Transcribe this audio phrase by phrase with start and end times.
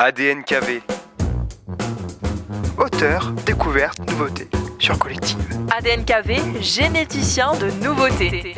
[0.00, 0.80] ADNKV.
[2.78, 5.36] Auteur, découverte, nouveauté sur Collective.
[5.76, 8.54] ADNKV, généticien de nouveautés.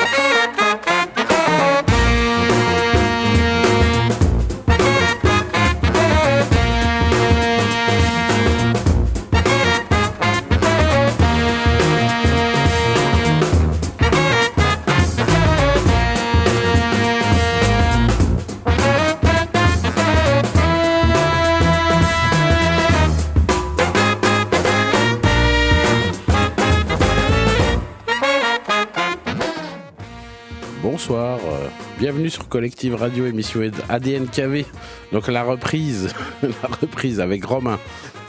[32.10, 34.64] Bienvenue sur Collective Radio émission ADNKV.
[35.12, 37.78] Donc la reprise, la reprise avec Romain.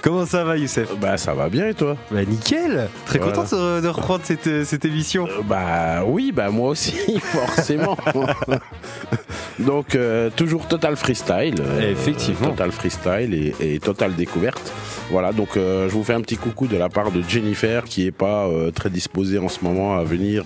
[0.04, 0.96] Comment ça va Youssef?
[1.00, 1.98] Bah ça va bien et toi?
[2.12, 3.34] Bah nickel Très Voilà.
[3.34, 5.28] content de, de reprendre cette, euh, cette émission.
[5.28, 7.98] Euh, Bah oui, bah moi aussi, forcément.
[9.60, 11.56] Donc euh, toujours Total Freestyle.
[11.60, 12.50] euh, Effectivement.
[12.50, 14.72] Total Freestyle et, et Total Découverte.
[15.10, 18.12] Voilà, donc je vous fais un petit coucou de la part de Jennifer qui est
[18.14, 20.46] pas très disposée en ce moment à venir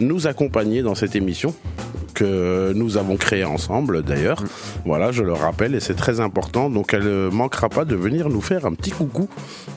[0.00, 1.54] nous accompagner dans cette émission
[2.16, 4.42] que nous avons créée ensemble d'ailleurs.
[4.84, 6.70] Voilà, je le rappelle et c'est très important.
[6.70, 9.28] Donc elle ne manquera pas de venir nous faire un petit coucou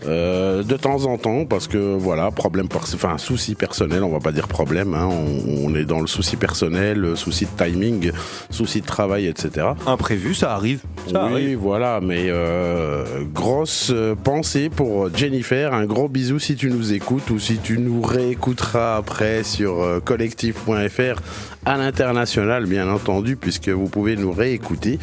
[0.08, 4.31] euh, de temps en temps parce que voilà, problème, enfin souci personnel, on va pas
[4.31, 4.94] dire problème.
[4.94, 8.11] hein, on, on est dans le souci personnel, le souci de timing,
[8.50, 9.67] souci de travail, etc.
[9.88, 10.81] Imprévu, ça arrive.
[11.11, 11.58] Ça oui, arrive.
[11.58, 15.73] voilà, mais euh, grosse euh, pensée pour Jennifer.
[15.73, 21.22] Un gros bisou si tu nous écoutes ou si tu nous réécouteras après sur collectif.fr
[21.66, 24.97] à l'international, bien entendu, puisque vous pouvez nous réécouter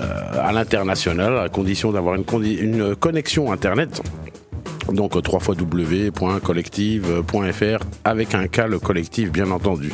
[0.00, 0.02] euh,
[0.42, 4.02] à l'international à condition d'avoir une, condi- une connexion internet.
[4.92, 9.92] Donc euh, www.collective.fr avec un cas le collectif bien entendu.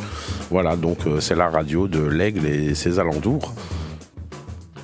[0.49, 3.53] Voilà donc euh, c'est la radio de l'Aigle et ses alentours.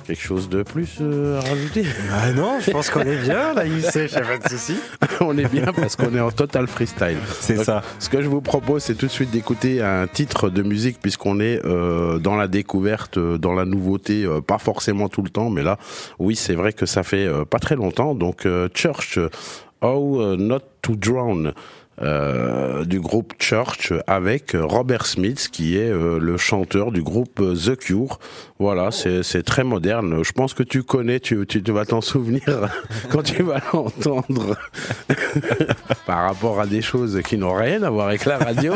[0.06, 1.86] Quelque chose de plus euh, à rajouter?
[2.12, 4.76] Ah non, je pense qu'on est bien là Youssef, y'a pas de souci.
[5.22, 7.16] On est bien parce qu'on est en total freestyle.
[7.40, 7.80] C'est ça.
[7.98, 11.40] Ce que je vous propose, c'est tout de suite d'écouter un titre de musique puisqu'on
[11.40, 15.48] est euh, dans la découverte, euh, dans la nouveauté, euh, pas forcément tout le temps,
[15.48, 15.78] mais là,
[16.18, 18.14] oui, c'est vrai que ça fait euh, pas très longtemps.
[18.14, 19.18] Donc, euh, Church,
[19.84, 21.52] How euh, Not to Drown.
[22.02, 27.54] euh, du groupe Church avec Robert Smith qui est euh, le chanteur du groupe euh,
[27.54, 28.18] The Cure.
[28.58, 30.24] Voilà, c'est c'est très moderne.
[30.24, 32.42] Je pense que tu connais, tu, tu, tu vas t'en souvenir
[33.10, 34.56] quand tu vas l'entendre
[36.06, 38.72] par rapport à des choses qui n'ont rien à voir avec la radio.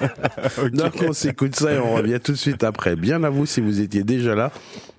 [0.74, 2.96] Donc on s'écoute ça et on revient tout de suite après.
[2.96, 4.50] Bien à vous si vous étiez déjà là.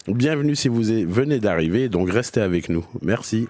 [0.07, 1.87] Bienvenue si vous êtes- venez d'arriver.
[1.87, 2.83] Donc restez avec nous.
[3.03, 3.47] Merci.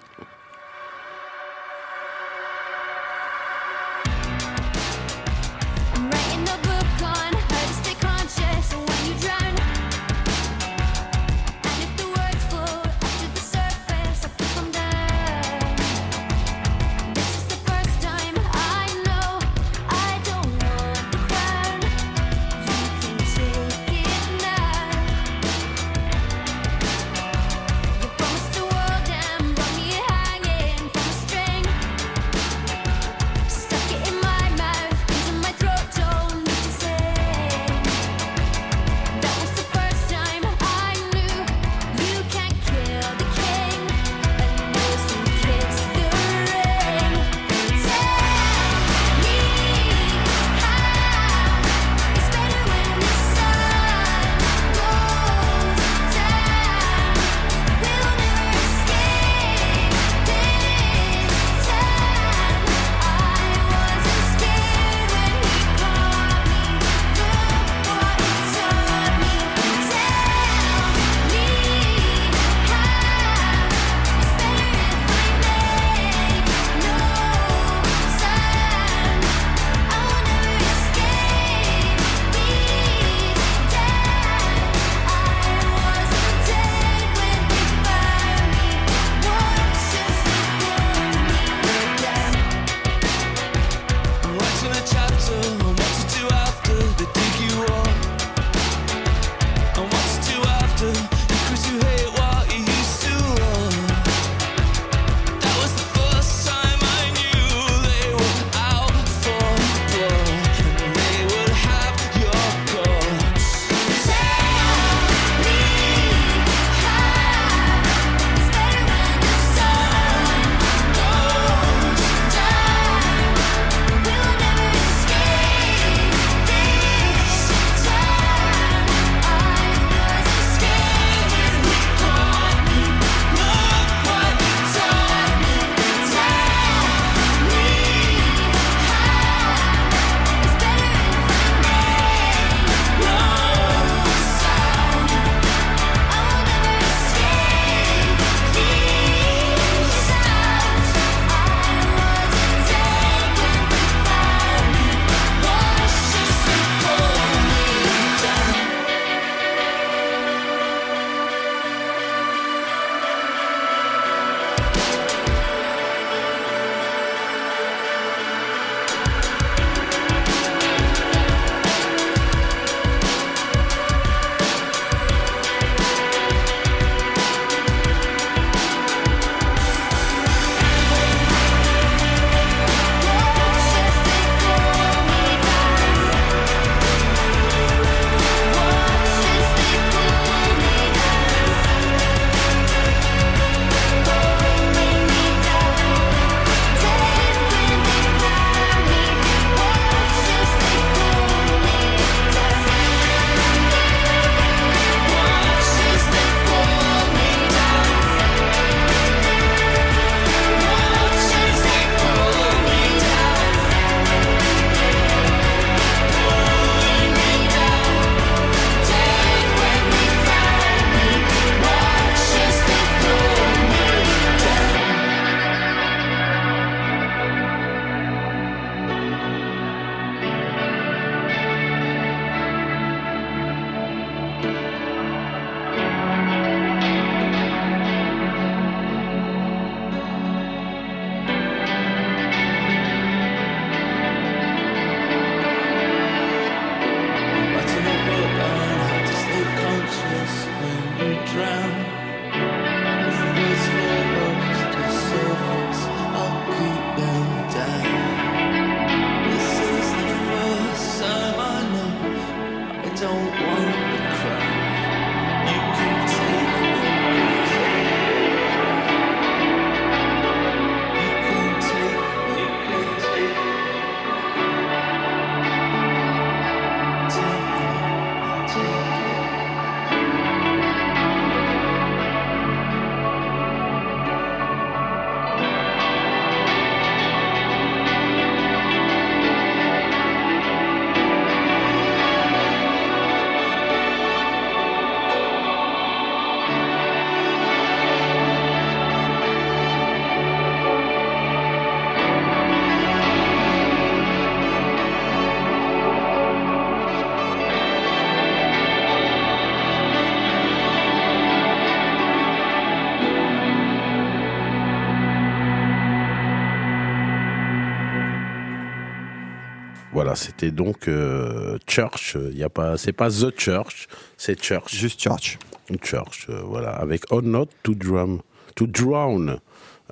[320.14, 322.16] Voilà, c'était donc euh, Church.
[322.30, 324.72] Il y a pas, c'est pas The Church, c'est Church.
[324.74, 325.38] Juste Church.
[325.82, 328.20] Church, euh, voilà, avec On Not to Drum,
[328.54, 329.38] to Drown.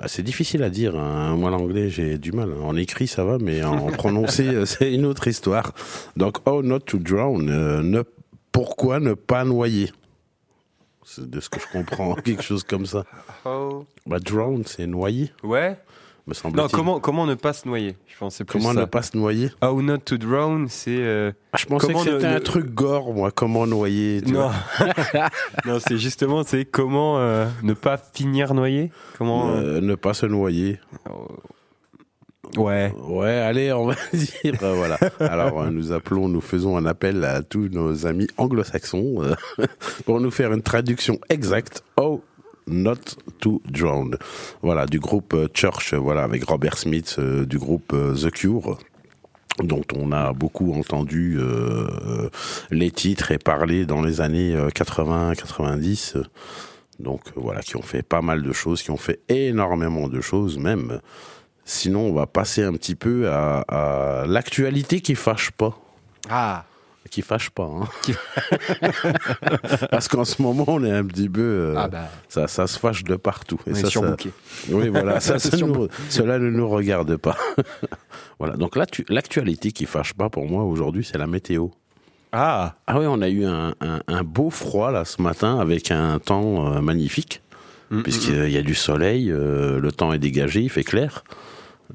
[0.00, 0.94] Ah, C'est difficile à dire.
[0.96, 1.34] hein.
[1.36, 2.52] Moi, l'anglais, j'ai du mal.
[2.62, 5.72] En écrit, ça va, mais en prononcer, euh, c'est une autre histoire.
[6.16, 7.48] Donc, Oh Not to Drown.
[7.50, 8.02] euh, ne,
[8.52, 9.90] pourquoi ne pas noyer?
[11.04, 13.04] C'est de ce que je comprends, quelque chose comme ça.
[13.44, 13.84] Oh.
[14.06, 15.76] Bah, drown, c'est noyer, Ouais.
[16.26, 16.62] Me semble-t-il.
[16.62, 18.80] Non, comment, comment ne pas se noyer Je pensais plus Comment ça.
[18.80, 19.50] ne pas se noyer?
[19.62, 20.96] How not to drown, c'est.
[20.98, 23.30] euh, Ah, Je pensais que c'était ne- un ne- truc gore, moi.
[23.32, 24.50] Comment noyer tu Non.
[25.66, 29.50] non, c'est justement, c'est comment euh, ne pas finir noyé Comment.
[29.50, 30.78] euh, Euh, ne pas se noyer.
[32.58, 32.92] Ouais.
[33.08, 34.98] Ouais, allez, on va dire, euh, voilà.
[35.20, 39.34] Alors, euh, nous appelons, nous faisons un appel à tous nos amis anglo-saxons euh,
[40.04, 41.82] pour nous faire une traduction exacte.
[41.96, 42.22] Oh,
[42.66, 44.16] not to drown.
[44.62, 48.78] Voilà, du groupe euh, Church, voilà, avec Robert Smith, euh, du groupe euh, The Cure
[49.62, 51.38] dont on a beaucoup entendu
[52.70, 56.22] les titres et parler dans les années 80-90.
[57.00, 60.56] Donc voilà, qui ont fait pas mal de choses, qui ont fait énormément de choses
[60.56, 61.00] même.
[61.66, 65.78] Sinon, on va passer un petit peu à, à l'actualité qui fâche pas.
[66.30, 66.64] Ah.
[67.10, 67.64] Qui fâche pas.
[67.70, 67.88] Hein.
[69.90, 71.40] Parce qu'en ce moment, on est un petit peu...
[71.40, 72.08] euh, Ah bah.
[72.28, 73.58] ça, ça se fâche de partout.
[73.66, 74.30] Et On est ça, surbooké.
[74.70, 77.36] oui, voilà, ça, ça Sur- nous- cela ne nous regarde pas.
[78.38, 81.68] voilà, donc là, l'actualité qui fâche pas pour moi aujourd'hui, c'est la météo.
[82.32, 82.76] Ah.
[82.86, 86.18] Ah oui, on a eu un, un- un beau froid là ce matin avec un
[86.18, 87.42] temps euh, magnifique,
[87.90, 91.24] Mm, puisqu'il y a du soleil, euh, le temps est dégagé, il fait clair.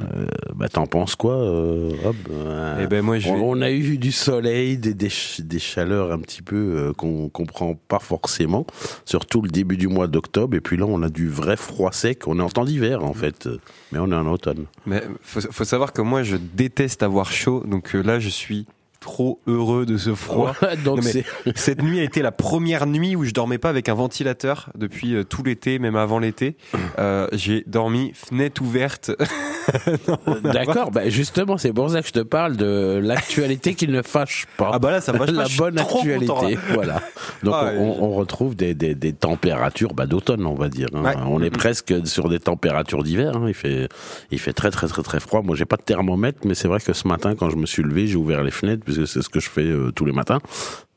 [0.01, 3.39] Euh, bah, t'en penses quoi, euh, Rob Euh, Eh ben moi je vais.
[3.41, 7.73] on, a eu du soleil, des, des, ch- des chaleurs un petit peu qu'on comprend
[7.87, 8.67] pas forcément,
[9.05, 12.27] surtout le début du mois d'octobre, et puis là on a du vrai froid sec.
[12.27, 13.49] On est en temps d'hiver en fait,
[13.91, 14.65] mais on est en automne.
[14.85, 18.67] Mais faut, faut savoir que moi je déteste avoir chaud, donc là je suis
[18.99, 20.53] trop heureux de ce froid.
[20.83, 21.11] donc Non,
[21.55, 25.15] Cette nuit a été la première nuit où je dormais pas avec un ventilateur depuis
[25.15, 26.55] euh, tout l'été, même avant l'été.
[26.99, 29.11] Euh, J'ai dormi fenêtre ouverte.
[30.43, 34.45] D'accord, bah justement, c'est pour ça que je te parle de l'actualité qui ne fâche
[34.57, 34.71] pas.
[34.73, 35.25] Ah bah là ça va.
[35.25, 36.57] la bonne trop actualité, content, là.
[36.73, 37.01] voilà.
[37.43, 40.87] Donc Ah, on, retrouve des, des, des températures bah, d'automne, on va dire.
[40.93, 41.03] hein.
[41.03, 41.15] Ouais.
[41.27, 43.35] On est presque sur des températures d'hiver.
[43.35, 43.45] hein.
[43.47, 43.89] Il fait,
[44.31, 45.41] il fait très très très très froid.
[45.41, 47.83] Moi, j'ai pas de thermomètre, mais c'est vrai que ce matin, quand je me suis
[47.83, 50.39] levé, j'ai ouvert les fenêtres puisque c'est ce que je fais euh, tous les matins.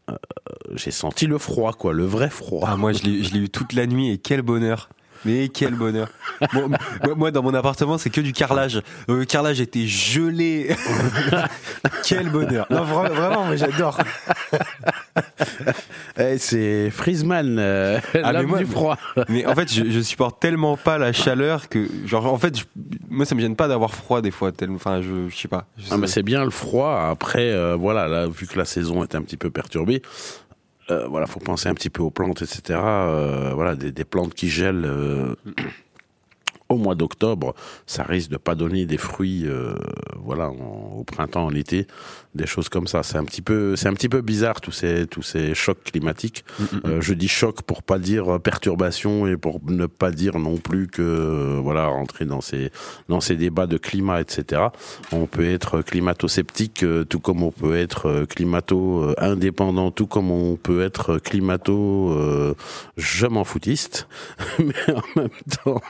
[0.09, 0.15] Euh,
[0.75, 2.69] j'ai senti le froid, quoi, le vrai froid.
[2.71, 4.89] Ah moi je l'ai je l'ai eu toute la nuit et quel bonheur.
[5.25, 6.09] Mais quel bonheur.
[7.17, 8.77] Moi, dans mon appartement c'est que du carrelage.
[9.09, 10.75] Euh, Le carrelage était gelé.
[12.05, 12.67] quel bonheur.
[12.71, 13.99] Non vra- vraiment j'adore.
[16.19, 18.97] Eh, c'est Friesman, euh, Ah, l'homme du froid.
[19.29, 22.65] Mais en fait, je, je supporte tellement pas la chaleur que, genre, en fait, je-
[23.09, 24.53] moi, ça me gêne pas d'avoir froid des fois.
[24.53, 25.67] tel- Enfin, je, je sais pas.
[25.91, 27.09] Ah, mais c'est bien le froid.
[27.11, 30.03] Après, euh, voilà, là, vu que la saison est un petit peu perturbée,
[30.91, 32.79] euh, voilà, faut penser un petit peu aux plantes, etc.
[32.83, 35.35] Euh, voilà, des, des plantes qui gèlent euh,
[36.71, 37.55] au mois d'octobre,
[37.87, 39.75] ça risque de pas donner des fruits, euh,
[40.17, 41.87] voilà, en- au printemps, en été,
[42.35, 43.03] des choses comme ça.
[43.03, 46.45] C'est un petit peu, c'est un petit peu bizarre tous ces tous ces chocs climatiques.
[46.59, 46.81] Mm, mm, mm.
[46.87, 50.87] Euh, je dis choc pour pas dire perturbation et pour ne pas dire non plus
[50.89, 52.71] que euh, voilà rentrer dans ces
[53.09, 54.63] dans ces débats de climat etc.
[55.13, 60.57] On peut être climato-sceptique euh, tout comme on peut être euh, climato-indépendant tout comme on
[60.57, 62.55] peut être climato euh,
[62.97, 64.09] je m'en foutiste
[64.59, 65.29] mais en même
[65.65, 65.81] temps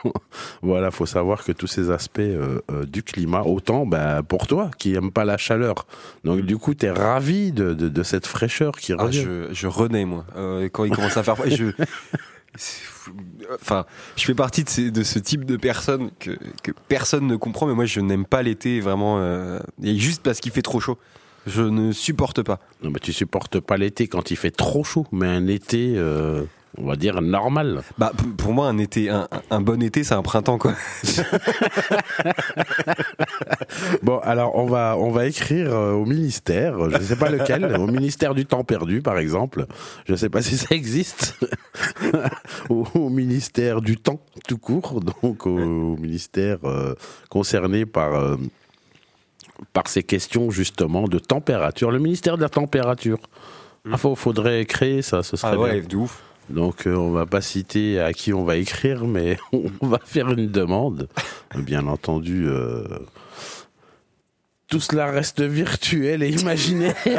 [0.70, 4.70] voilà faut savoir que tous ces aspects euh, euh, du climat autant bah, pour toi
[4.78, 5.86] qui aime pas la chaleur
[6.24, 9.66] donc du coup t'es ravi de, de, de cette fraîcheur qui Ah, revient je, je
[9.66, 10.24] renais, moi.
[10.36, 11.66] Euh, quand il commence à faire froid, je.
[13.54, 13.84] Enfin,
[14.16, 17.66] je fais partie de, ces- de ce type de personnes que, que personne ne comprend,
[17.66, 19.20] mais moi je n'aime pas l'été vraiment.
[19.82, 20.98] et juste parce qu'il fait trop chaud.
[21.46, 22.58] Je ne supporte pas.
[22.82, 25.94] Non, mais tu supportes pas l'été quand il fait trop chaud, mais un été,
[26.78, 27.82] on va dire normal.
[27.98, 30.74] Bah, pour moi, un été, un, bon été, c'est un printemps, quoi.
[34.02, 37.64] Bon, alors on va on va écrire euh, au ministère, je ne sais pas lequel,
[37.76, 39.66] au ministère du temps perdu par exemple.
[40.06, 41.38] Je ne sais pas si ça existe.
[42.68, 46.94] au, au ministère du temps tout court, donc au, au ministère euh,
[47.28, 48.36] concerné par euh,
[49.72, 53.18] par ces questions justement de température, le ministère de la température.
[53.86, 55.64] Il faudrait créer ça, ce serait Ah bien.
[55.64, 56.22] ouais, de ouf.
[56.48, 60.30] Donc euh, on va pas citer à qui on va écrire, mais on va faire
[60.30, 61.08] une demande.
[61.54, 62.82] Bien entendu, euh,
[64.70, 66.94] tout cela reste virtuel et imaginaire.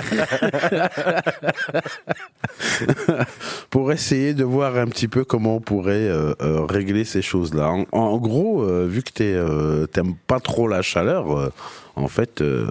[3.69, 7.69] Pour essayer de voir un petit peu comment on pourrait euh, euh, régler ces choses-là.
[7.71, 11.49] En, en gros, euh, vu que euh, t'aimes pas trop la chaleur, euh,
[11.95, 12.67] en fait, euh,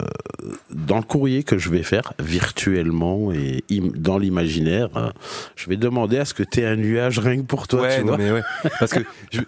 [0.71, 3.63] dans le courrier que je vais faire virtuellement et
[3.95, 5.11] dans l'imaginaire, euh,
[5.57, 7.83] je vais demander à ce que tu aies un nuage rien que pour toi.
[7.83, 8.19] ouais, tu non vois.
[8.19, 8.43] mais ouais.
[8.79, 9.41] Parce que je-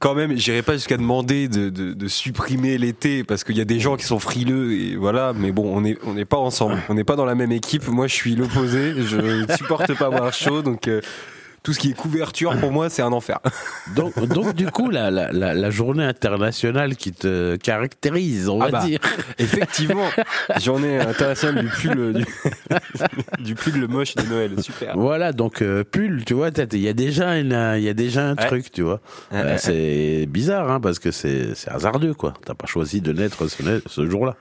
[0.00, 3.78] quand même, j'irai pas jusqu'à demander de, de, supprimer l'été parce qu'il y a des
[3.78, 5.32] gens qui sont frileux et voilà.
[5.36, 7.86] Mais bon, on est on n'est pas ensemble, on n'est pas dans la même équipe.
[7.86, 8.94] Moi, je suis l'opposé.
[8.96, 10.88] Je supporte pas avoir chaud, donc.
[10.88, 11.00] euh,
[11.62, 13.38] tout ce qui est couverture, pour moi, c'est un enfer.
[13.96, 18.66] Donc, donc du coup, la, la, la, la journée internationale qui te caractérise, on Ah
[18.66, 18.84] va bah.
[18.86, 19.00] dire.
[19.38, 20.08] Effectivement,
[20.60, 22.24] journée internationale du pull, du,
[23.44, 24.62] du pull moche de Noël.
[24.62, 24.96] Super.
[24.96, 27.94] Voilà, donc euh, pull, tu vois, il y a déjà une, euh, il y a
[27.94, 28.46] déjà un Ouais.
[28.46, 29.00] truc, tu vois.
[29.32, 32.34] Ouais, Euh, ouais, c'est bizarre, hein, parce que c'est hasardeux, quoi.
[32.44, 34.36] T'as pas choisi de naître ce, na- ce jour-là.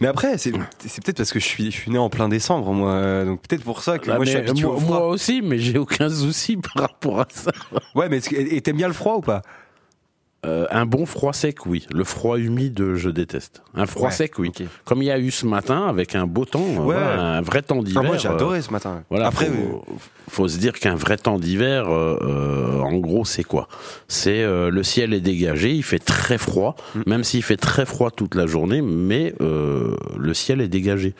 [0.00, 3.24] Mais après, c'est peut-être parce que je suis, je suis né en plein décembre, moi.
[3.24, 4.98] Donc peut-être pour ça que Ah, moi, je suis habitué moi, au froid.
[4.98, 7.52] moi aussi, mais j'ai aucun souci par rapport à ça.
[7.94, 9.42] Ouais, mais et t'aimes bien le froid ou pas?
[10.46, 11.86] Euh, un bon froid sec, oui.
[11.92, 13.62] Le froid humide, je déteste.
[13.74, 14.52] Un froid Ouais, sec, oui.
[14.84, 16.94] Comme il y a eu ce matin, avec un beau temps, euh, Ouais.
[16.94, 18.02] voilà, un vrai temps Ah, d'hiver.
[18.04, 19.02] Moi, j'ai euh, adoré ce matin.
[19.10, 19.84] Voilà, Après, faut,
[20.28, 23.68] faut se dire qu'un vrai temps d'hiver, euh, en gros, c'est quoi?
[24.08, 27.00] C'est euh, le ciel est dégagé, il fait très froid, Mm.
[27.06, 31.14] même s'il fait très froid toute la journée, mais euh, le ciel est dégagé.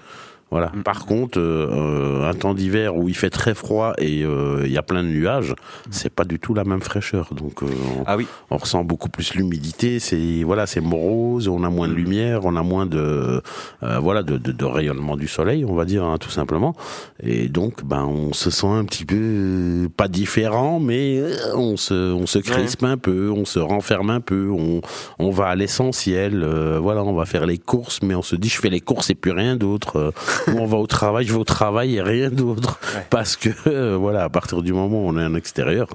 [0.50, 0.70] Voilà.
[0.74, 0.82] Mm.
[0.82, 4.78] Par contre, euh, un temps d'hiver où il fait très froid et euh, il y
[4.78, 5.54] a plein de nuages,
[5.90, 7.34] c'est pas du tout la même fraîcheur.
[7.34, 8.04] Donc, euh, on, Mm.
[8.06, 8.26] ah oui.
[8.50, 9.98] on ressent beaucoup plus l'humidité.
[9.98, 11.48] C'est voilà, c'est morose.
[11.48, 13.42] On a moins de lumière, on a moins de
[13.82, 16.74] euh, voilà de, de, de rayonnement du soleil, on va dire hein, tout simplement.
[17.22, 21.76] Et donc, ben, on se sent un petit peu euh, pas différent, mais euh, on
[21.76, 24.80] se on se crispe un peu, on se renferme un peu, on
[25.18, 26.42] on va à l'essentiel.
[26.44, 29.10] euh, voilà, on va faire les courses, mais on se dit je fais les courses
[29.10, 30.12] et plus rien d'autre.
[30.56, 33.06] On va au travail, je vais au travail et rien d'autre, Ouais.
[33.10, 35.88] parce que euh, voilà, à partir du moment où on est en extérieur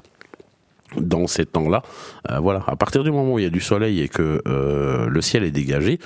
[0.98, 1.83] dans ces temps-là.
[2.29, 5.07] Euh, voilà, à partir du moment où il y a du soleil et que euh,
[5.07, 6.00] le ciel est dégagé,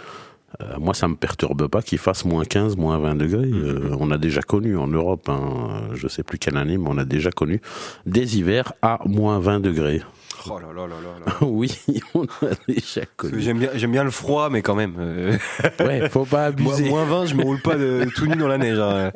[0.80, 3.50] moi ça me perturbe pas qu'il fasse moins 15, moins 20 degrés.
[3.52, 6.98] Euh, on a déjà connu en Europe, hein, je sais plus quelle année, mais on
[6.98, 7.60] a déjà connu
[8.06, 10.02] des hivers à moins 20 degrés.
[10.50, 11.34] Oh là là là là là.
[11.48, 11.80] oui,
[12.14, 13.42] on a déjà connu.
[13.42, 14.96] J'aime bien, j'aime bien le froid, mais quand même.
[15.00, 15.38] euh,
[15.80, 16.90] Ouais, faut pas moi, abuser.
[16.90, 18.80] moins 20, je me roule pas de, tout nu dans la neige.
[18.80, 19.12] hein.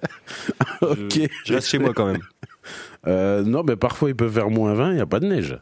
[0.81, 1.29] Je- Ok.
[1.45, 2.21] Je, reste chez moi quand même.
[3.07, 5.57] Euh, non, mais parfois il peut faire moins 20, il n'y a pas de neige.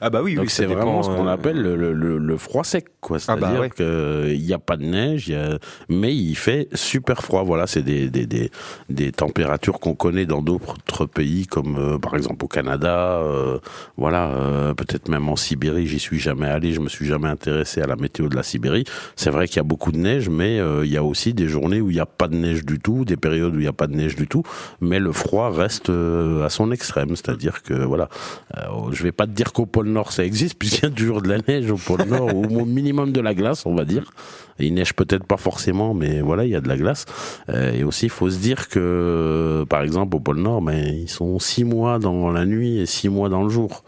[0.00, 2.36] Ah bah oui, Donc oui, c'est vraiment ce qu'on euh, appelle le, le- le- le
[2.36, 3.18] froid sec, quoi.
[3.28, 3.70] Ah bah C'est-à-dire ouais.
[3.70, 5.58] qu'il n'y a pas de neige, il y a-
[5.88, 7.42] mais il fait super froid.
[7.44, 8.50] Voilà, c'est des, des, des,
[8.88, 13.58] des températures qu'on connaît dans d'autres pays, comme euh, par exemple au Canada, euh,
[13.96, 15.86] voilà, euh, peut-être même en Sibérie.
[15.86, 18.84] J'y suis jamais allé, je me suis jamais intéressé à la météo de la Sibérie.
[19.16, 21.48] C'est vrai qu'il y a beaucoup de neige, mais euh, il y a aussi des
[21.48, 23.66] journées où il n'y a pas de neige du tout, des périodes où il n'y
[23.68, 24.42] a pas de neige du tout,
[24.80, 27.10] mais le froid reste euh, à son extrême.
[27.10, 28.08] C'est-à-dire que voilà,
[28.56, 31.22] euh, je vais pas te dire qu'au pôle Nord ça existe, puisqu'il y a toujours
[31.22, 34.10] de la neige au pôle Nord, ou au minimum de la glace, on va dire.
[34.58, 37.06] Il neige peut-être pas forcément, mais voilà, il y a de la glace.
[37.48, 41.08] Euh, et aussi, il faut se dire que, par exemple, au pôle Nord, ben, ils
[41.08, 43.84] sont six mois dans la nuit et six mois dans le jour.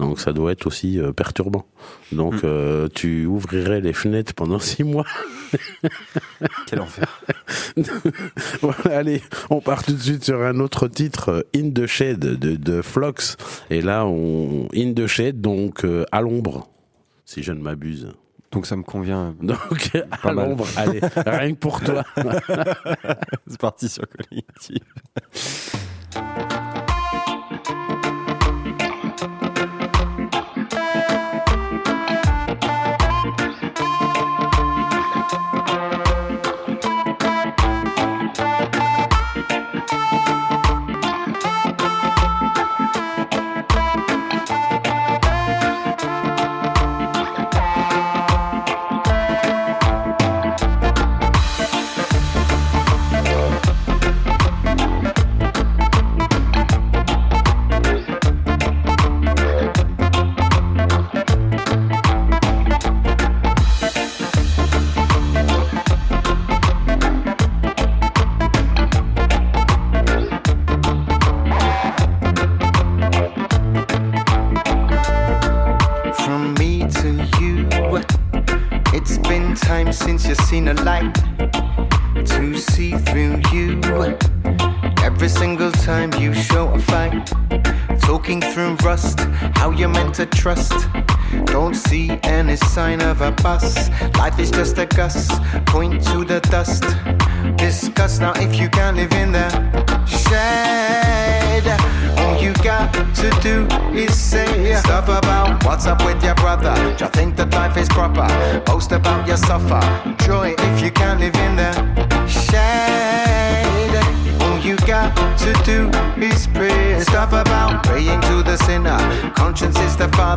[0.00, 1.66] Donc ça doit être aussi euh, perturbant.
[2.10, 2.40] Donc Mm.
[2.44, 5.04] euh, tu ouvrirais les fenêtres pendant six mois.
[6.66, 7.20] Quel enfer.
[8.62, 12.18] Voilà, allez, on part tout de suite sur un autre titre, euh, In the Shade
[12.18, 13.36] de, de Flox.
[13.70, 16.68] Et là, on In the Shade, donc euh, à l'ombre,
[17.24, 18.08] si je ne m'abuse.
[18.52, 19.34] Donc ça me convient.
[19.42, 19.90] Donc
[20.22, 22.04] à l'ombre, allez, rien que pour toi.
[23.46, 24.82] C'est parti sur Collectif.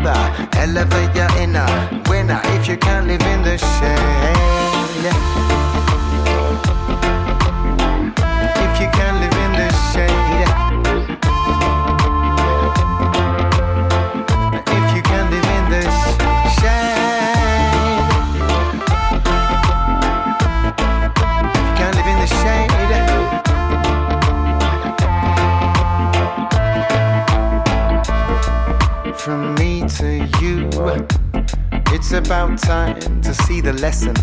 [0.05, 1.12] Elevate
[33.53, 34.15] see the lesson.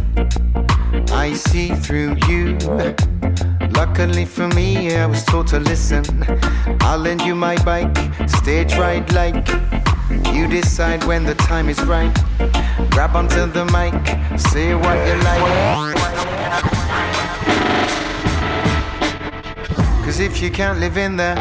[1.12, 2.58] I see through you.
[3.80, 6.04] Luckily for me, I was taught to listen.
[6.80, 7.96] I'll lend you my bike,
[8.28, 9.46] stage ride like.
[10.34, 12.12] You decide when the time is right.
[12.90, 13.94] Grab onto the mic,
[14.50, 15.94] say what you like.
[20.04, 21.34] Cause if you can't live in the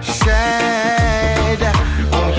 [0.00, 1.62] shade,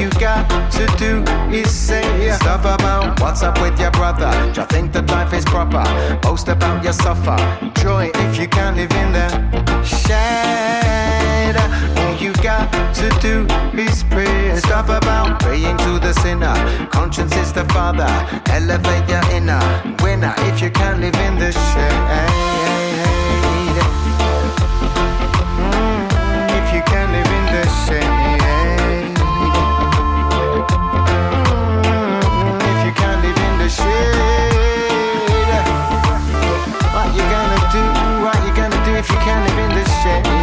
[0.04, 4.32] you got to do is say stuff about what's up with your brother.
[4.54, 5.86] You think that life is proper?
[6.22, 7.38] Boast about your suffer.
[7.82, 9.28] Joy if you can't live in the
[9.84, 11.56] shade.
[12.02, 13.48] All you got to do
[13.80, 14.58] is pray.
[14.58, 16.56] Stuff about praying to the sinner.
[16.92, 18.12] Conscience is the father.
[18.48, 19.64] Elevate your inner
[20.04, 22.44] winner if you can't live in the shade.
[40.04, 40.43] shit.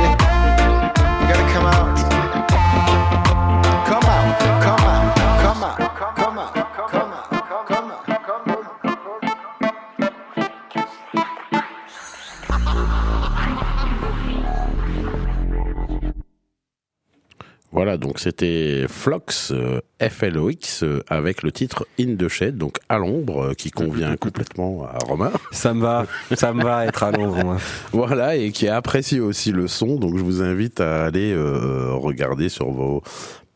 [17.81, 22.99] Voilà, donc c'était Flox, euh, F-L-O-X, euh, avec le titre In the Shade, donc à
[22.99, 25.33] l'ombre, euh, qui convient complètement à Romain.
[25.51, 27.57] Ça me va, ça me va être à l'ombre, moi.
[27.93, 32.71] Voilà, et qui apprécie aussi le son, donc je vous invite à aller regarder sur
[32.71, 33.03] vos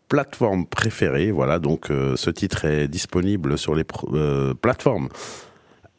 [0.09, 1.31] plateformes préférées.
[1.31, 3.85] Voilà, donc ce titre est disponible sur les
[4.59, 5.11] plateformes.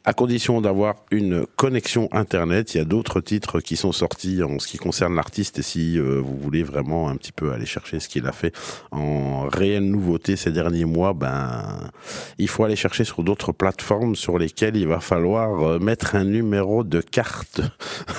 [0.08, 4.60] À condition d'avoir une connexion internet, il y a d'autres titres qui sont sortis en
[4.60, 5.58] ce qui concerne l'artiste.
[5.58, 8.54] Et si euh, vous voulez vraiment un petit peu aller chercher ce qu'il a fait
[8.92, 11.90] en réelle nouveauté ces derniers mois, ben
[12.38, 16.24] il faut aller chercher sur d'autres plateformes sur lesquelles il va falloir euh, mettre un
[16.24, 17.60] numéro de carte.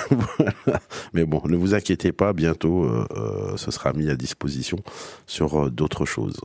[0.09, 0.81] Voilà.
[1.13, 4.77] Mais bon, ne vous inquiétez pas, bientôt euh, ce sera mis à disposition
[5.25, 6.37] sur d'autres choses.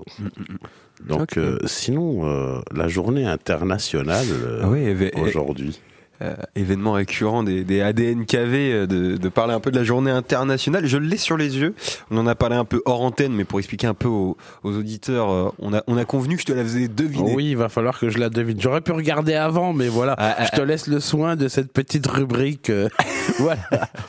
[1.07, 1.39] Donc, Ok.
[1.39, 4.27] euh, sinon, euh, la journée internationale
[4.63, 4.95] Ah oui,
[5.33, 5.81] aujourd'hui.
[6.23, 10.11] Euh, événement récurrent des, des ADNKV, euh, de, de parler un peu de la journée
[10.11, 10.87] internationale.
[10.87, 11.75] Je l'ai sur les yeux.
[12.11, 14.77] On en a parlé un peu hors antenne, mais pour expliquer un peu aux, aux
[14.77, 17.35] auditeurs, euh, on a, on a convenu que je te la faisais deviner.
[17.35, 18.61] Oui, il va falloir que je la devine.
[18.61, 21.73] J'aurais pu regarder avant, mais voilà, Ah, ah, je te laisse le soin de cette
[21.73, 22.89] petite rubrique, euh,
[23.39, 23.63] voilà,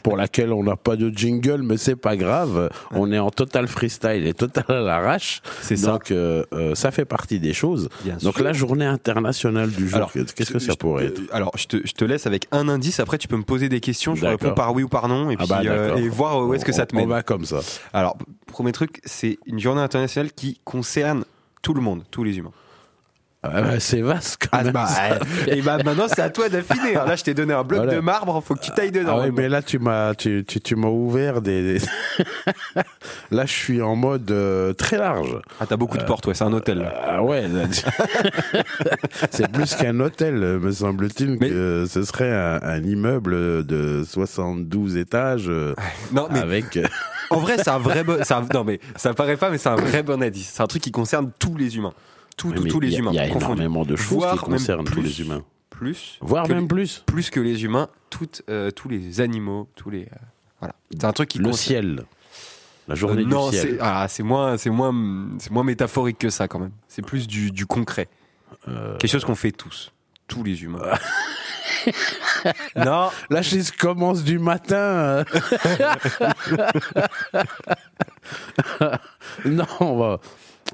[0.04, 2.70] pour laquelle on n'a pas de jingle, mais c'est pas grave.
[2.92, 5.42] On est en total freestyle et total à l'arrache.
[5.62, 5.92] C'est ça.
[5.92, 6.14] Donc,
[6.76, 7.90] ça fait partie des choses.
[8.04, 8.44] Bien Donc, sûr.
[8.44, 11.22] la journée internationale du jour, qu'est-ce que ça pourrait être?
[11.32, 13.00] Alors, je te, je te laisse avec un indice.
[13.00, 14.16] Après, tu peux me poser des questions.
[14.16, 16.54] Je réponds par oui ou par non, et Ah puis bah, euh, et voir où
[16.54, 17.06] est-ce que ça te mène.
[17.06, 17.60] On va comme ça.
[17.94, 21.26] Alors, premier truc, c'est une journée internationale qui concerne
[21.62, 22.52] tout le monde, tous les humains.
[23.46, 24.72] Ah bah, c'est vaste quand Ah, même.
[24.74, 24.88] bah,
[25.48, 26.94] et bah maintenant c'est à toi d'affiner.
[26.94, 27.96] Là je t'ai donné un bloc Voilà.
[27.96, 29.10] de marbre, faut que tu tailles dedans.
[29.12, 29.36] Ah ouais, maintenant.
[29.42, 31.86] mais là tu m'as tu, tu, tu m'as ouvert des, des-
[33.32, 35.38] là je suis en mode euh, très large.
[35.60, 36.90] Ah t'as beaucoup de portes, ouais, c'est un hôtel.
[37.06, 37.44] Ah ouais,
[39.32, 44.98] c'est plus qu'un hôtel, me semble-t-il, Mais- que ce serait un, un immeuble de 72
[44.98, 45.74] étages euh,
[46.12, 46.78] Non mais avec.
[46.78, 46.86] euh,
[47.30, 48.18] en vrai c'est un vrai bon.
[48.22, 50.52] un- Non mais ça paraît pas, mais c'est un vrai bon indice.
[50.56, 51.94] C'est un truc qui concerne tous les humains,
[52.38, 53.12] tous, tous, tous les il y a- humains.
[53.12, 53.62] Il y a confondus.
[53.62, 55.02] énormément de choses Voire qui concernent tous plus.
[55.04, 57.04] les humains, Plus, voire même les- plus.
[57.06, 60.04] plus que les humains, toutes, euh, tous les animaux, tous les.
[60.04, 60.16] euh,
[60.60, 60.76] voilà.
[60.92, 61.58] C'est un truc qui Le concerne-
[61.98, 62.06] ciel,
[62.88, 63.78] la journée Euh, non, du c'est ciel.
[63.82, 64.94] ah, c'est moins, c'est moins,
[65.40, 66.72] c'est moins métaphorique que ça quand même.
[66.88, 68.08] C'est plus du, du concret.
[68.68, 69.92] Euh, Quelque chose qu'on fait tous,
[70.28, 70.80] tous les humains.
[72.76, 75.24] non, Là, je commence du matin.
[79.46, 80.20] non, on va.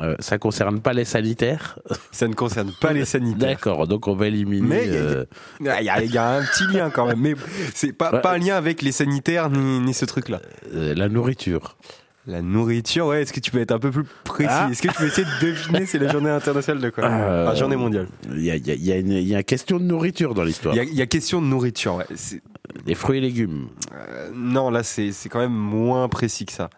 [0.01, 1.77] Euh, ça concerne pas les sanitaires.
[2.11, 3.49] Ça ne concerne pas les sanitaires.
[3.49, 4.65] D'accord, donc on va éliminer.
[4.67, 5.25] Mais il y a- euh,
[5.59, 7.35] Il y, a- il y a un petit lien quand même, mais
[7.73, 8.21] c'est pas, Ouais.
[8.21, 10.41] pas un lien avec les sanitaires ni, ni ce truc-là.
[10.73, 11.75] euh, la nourriture.
[12.27, 14.67] La nourriture, ouais, est-ce que tu peux être un peu plus précis Ah.
[14.71, 17.55] Est-ce que tu peux essayer de deviner c'est la journée internationale de quoi Euh, Enfin,
[17.55, 18.07] journée mondiale.
[18.31, 19.83] Il y a, y a- il y a une, il y a une question de
[19.85, 20.75] nourriture dans l'histoire.
[20.75, 22.05] Il y, a, question de nourriture, ouais.
[22.85, 23.67] Des fruits et légumes.
[23.93, 26.69] euh, non, là, c'est c'est quand même moins précis que ça.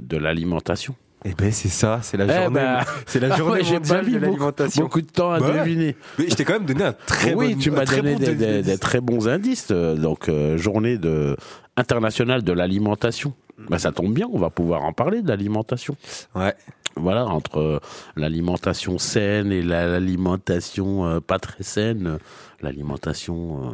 [0.00, 0.94] De l'alimentation.
[1.24, 3.78] Eh ben, c'est ça, c'est la Eh journée, ben, c'est la ah journée ouais, j'ai
[3.78, 4.82] pas mondiale mis de beaucoup- l'alimentation.
[4.82, 5.58] Beaucoup de temps à Bah ouais.
[5.60, 5.96] deviner.
[6.18, 8.34] Mais je t'ai quand même donné un très oui, bon tu m'as donné bon des,
[8.34, 9.68] des- des très bons indices.
[9.70, 11.36] euh, Donc, euh, journée de,
[11.76, 13.34] internationale de l'alimentation.
[13.68, 15.96] Bah, ça tombe bien, on va pouvoir en parler de l'alimentation.
[16.34, 16.54] Ouais.
[16.96, 17.80] Voilà, entre euh,
[18.16, 22.18] l'alimentation saine et la- l'alimentation euh, pas très saine, euh,
[22.60, 23.70] l'alimentation euh,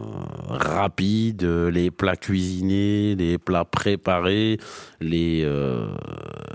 [0.50, 4.58] rapide, les plats cuisinés, les plats préparés,
[5.00, 5.44] les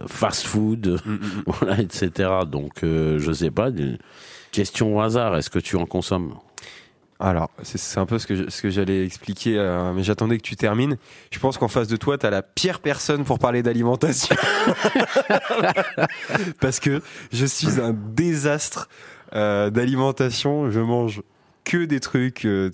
[0.07, 1.17] fast-food, Mm,
[1.47, 2.29] voilà, etc.
[2.49, 3.69] Donc, je sais pas,
[4.51, 6.35] question au hasard, est-ce que tu en consommes?
[7.23, 10.43] Alors, c'est- un peu ce que je- ce que j'allais expliquer, euh, mais j'attendais que
[10.43, 10.97] tu termines.
[11.31, 14.35] Je pense qu'en face de toi, tu as la pire personne pour parler d'alimentation.
[16.59, 18.89] Parce que je suis un désastre
[19.35, 20.69] euh, d'alimentation.
[20.69, 21.21] Je mange
[21.63, 22.69] que des trucs euh,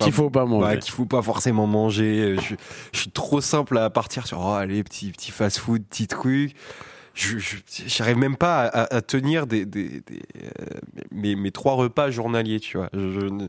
[0.00, 0.66] Qu'il faut pas manger.
[0.66, 2.36] bah, qu'il faut pas forcément manger.
[2.40, 2.54] Je,
[2.92, 6.54] je suis trop simple à partir sur oh, allez petit petit fast food, petit truc.
[7.86, 10.64] J'arrive même pas à, à- à tenir des, des, des, euh,
[11.10, 12.88] mes, mes trois repas journaliers, tu vois.
[12.92, 13.46] Je- je-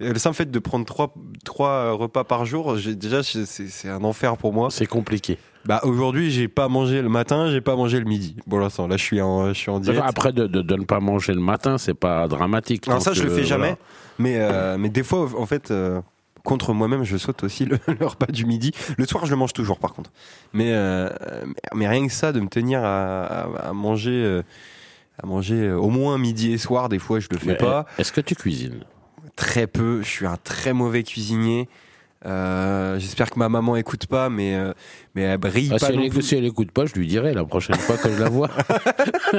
[0.00, 4.52] le simple fait de prendre trois trois repas par jour, déjà c'est un enfer pour
[4.52, 4.68] moi.
[4.70, 5.38] C'est compliqué.
[5.66, 8.36] Bah aujourd'hui j'ai pas mangé le matin, j'ai pas mangé le midi.
[8.50, 9.96] L'instant là je suis en je suis en diète.
[10.04, 12.88] Après, de, de, de ne pas manger le matin, c'est pas dramatique.
[12.88, 13.76] Non, ça, je le fais jamais.
[14.18, 16.00] Mais, euh, mais des fois, en fait, euh,
[16.44, 18.70] contre moi-même, je saute aussi le, le repas du midi.
[18.96, 20.12] Le soir, je le mange toujours, par contre.
[20.52, 21.08] Mais, euh,
[21.74, 24.42] mais, rien que ça, de me tenir à, à- à manger, euh,
[25.22, 27.86] à manger euh, au moins midi et soir, des fois, je le fais Mais, pas.
[27.98, 28.84] Est-ce que tu cuisines?
[29.36, 30.02] Très peu.
[30.02, 31.68] Je suis un très mauvais cuisinier.
[32.26, 34.72] Euh, J'espère que ma maman écoute pas, mais, euh,
[35.14, 36.22] mais elle brille Ah, pas si, elle, non écoute- plus.
[36.22, 38.48] si elle écoute pas, je lui dirai la prochaine fois que je la vois.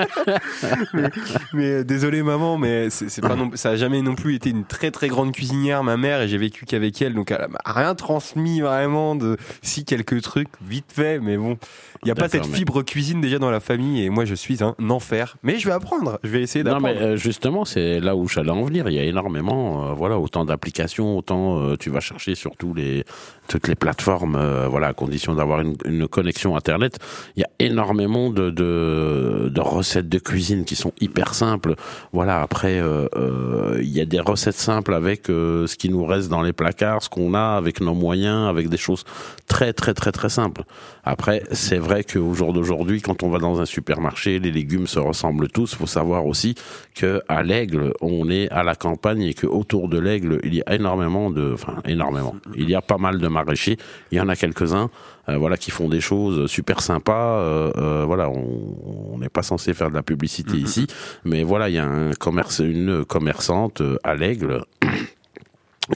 [1.54, 4.66] mais euh, désolé maman, mais c'est pas non, ça a jamais non plus été une
[4.66, 7.96] très très grande cuisinière ma mère et j'ai vécu qu'avec elle, donc elle m'a rien
[7.96, 11.58] transmis vraiment de si quelques trucs vite fait, mais bon,
[12.04, 14.36] il y a pas cette mais- fibre cuisine déjà dans la famille et moi je
[14.36, 16.96] suis un enfer, mais je vais apprendre, je vais essayer non, d'apprendre.
[17.00, 18.88] mais euh, justement, c'est là où j'allais en venir.
[18.90, 23.04] Il y a énormément, euh, voilà, autant d'applications, autant tu vas chercher sur tous les,
[23.48, 27.00] toutes les plateformes, euh, voilà, à condition d'avoir une, connexion Internet.
[27.36, 31.76] Il y a énormément de, recettes de cuisine qui sont hyper simples.
[32.14, 36.30] Voilà, après, euh, euh, il y a des recettes simples avec ce qui nous reste
[36.30, 39.04] dans les placards, ce qu'on a avec nos moyens, avec des choses
[39.48, 40.64] très, très, très, très simples.
[41.04, 45.00] Après, c'est vrai qu'au jour d'aujourd'hui, quand on va dans un supermarché, les légumes se
[45.00, 45.76] ressemblent tous.
[45.76, 46.56] faut savoir aussi
[46.96, 50.64] que à l'Aigle, on est à la campagne et que autour de l'Aigle, il y
[50.66, 53.78] a énormément de, enfin énormément, il y a pas mal de maraîchers.
[54.12, 54.90] Il y en a quelques-uns,
[55.30, 57.40] euh, voilà, qui font des choses super sympas.
[57.40, 60.88] euh, euh, voilà, on n'est pas censé faire de la publicité ici,
[61.24, 64.64] mais voilà, il y a un commerce, une commerçante à l'Aigle.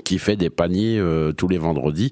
[0.04, 2.12] qui fait des paniers euh, tous les vendredis.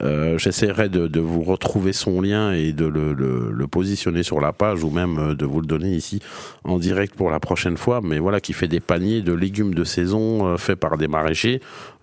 [0.00, 4.40] Euh, J'essaierai de, de vous retrouver son lien et de le, le, le positionner sur
[4.40, 6.20] la page ou même de vous le donner ici
[6.62, 8.00] en direct pour la prochaine fois.
[8.00, 11.60] Mais voilà, qui fait des paniers de légumes de saison euh, faits par des maraîchers.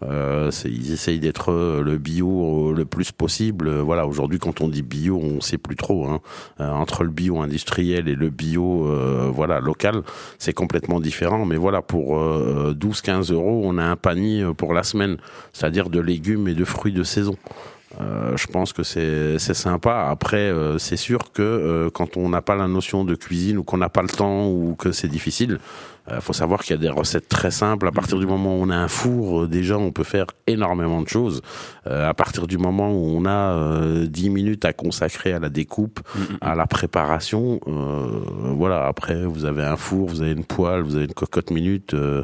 [0.10, 3.68] Euh, ils essayent d'être euh, le bio euh, le plus possible.
[3.68, 6.08] Euh, Voilà, aujourd'hui, quand on dit bio, on sait plus trop.
[6.08, 6.22] Hein.
[6.60, 10.04] Euh, entre le bio industriel et le bio, euh, voilà, local,
[10.40, 11.46] c'est complètement différent.
[11.46, 15.18] Mais voilà, pour euh, 12-15 euros, on a un panier pour la semaine,
[15.54, 17.36] c'est-à-dire de légumes et de fruits de saison.
[18.02, 20.08] Euh, je pense que c'est c'est sympa.
[20.10, 23.64] Après, euh, c'est sûr que euh, quand on n'a pas la notion de cuisine ou
[23.64, 25.60] qu'on n'a pas le temps ou que c'est difficile,
[26.12, 27.88] il faut savoir qu'il y a des recettes très simples.
[27.88, 31.02] À partir du moment où on a un four, euh, déjà, on peut faire énormément
[31.02, 31.42] de choses.
[31.88, 35.50] Euh, à partir du moment où on a euh, 10 minutes à consacrer à la
[35.50, 36.00] découpe,
[36.42, 38.22] à la préparation, euh,
[38.56, 38.86] voilà.
[38.86, 42.24] Après, vous avez un four, vous avez une poêle, vous avez une cocotte minute, euh,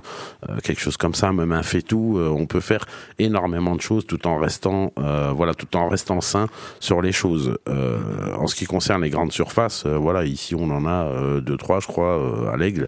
[0.49, 2.17] euh, quelque chose comme ça, même un fait-tout.
[2.17, 2.85] euh, on peut faire
[3.17, 6.47] énormément de choses tout en restant, euh, voilà, tout en restant sain
[6.79, 7.57] sur les choses.
[7.67, 7.97] Euh,
[8.37, 11.57] en ce qui concerne les grandes surfaces, euh, voilà, ici on en a euh, deux,
[11.57, 12.87] trois, je crois, euh, à l'aigle.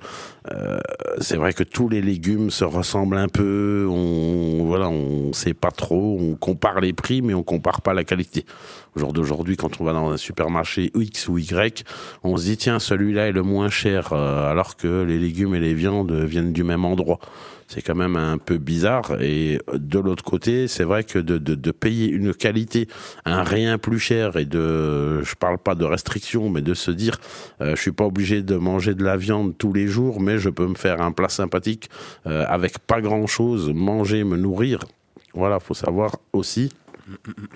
[0.50, 0.80] Euh,
[1.20, 3.88] c'est vrai que tous les légumes se ressemblent un peu.
[3.90, 6.18] On voilà, on sait pas trop.
[6.20, 8.46] On compare les prix, mais on compare pas la qualité.
[8.96, 11.84] Au jour d'aujourd'hui, quand on va dans un supermarché X ou Y,
[12.24, 15.60] on se dit tiens celui-là est le moins cher, euh, alors que les légumes et
[15.60, 17.20] les viandes viennent du même endroit.
[17.72, 19.22] C'est quand même un peu bizarre.
[19.22, 22.88] Et de l'autre côté, c'est vrai que de, payer une qualité,
[23.26, 27.18] un rien plus cher et de, je parle pas de restrictions, mais de se dire,
[27.62, 30.50] euh, je suis pas obligé de manger de la viande tous les jours, mais je
[30.50, 31.90] peux me faire un plat sympathique
[32.28, 34.80] euh, avec pas grand chose, manger, me nourrir.
[35.34, 36.72] Voilà, faut savoir aussi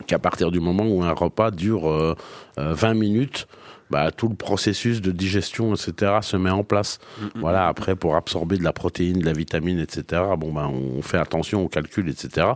[0.08, 2.15] qu'à partir du moment où un repas dure euh,
[2.60, 3.47] euh, 20 minutes,
[3.89, 7.00] bah, tout le processus de digestion, etc., se met en place.
[7.36, 11.17] Voilà, après, pour absorber de la protéine, de la vitamine, etc., bon, ben, on fait
[11.17, 12.48] attention au calcul, etc.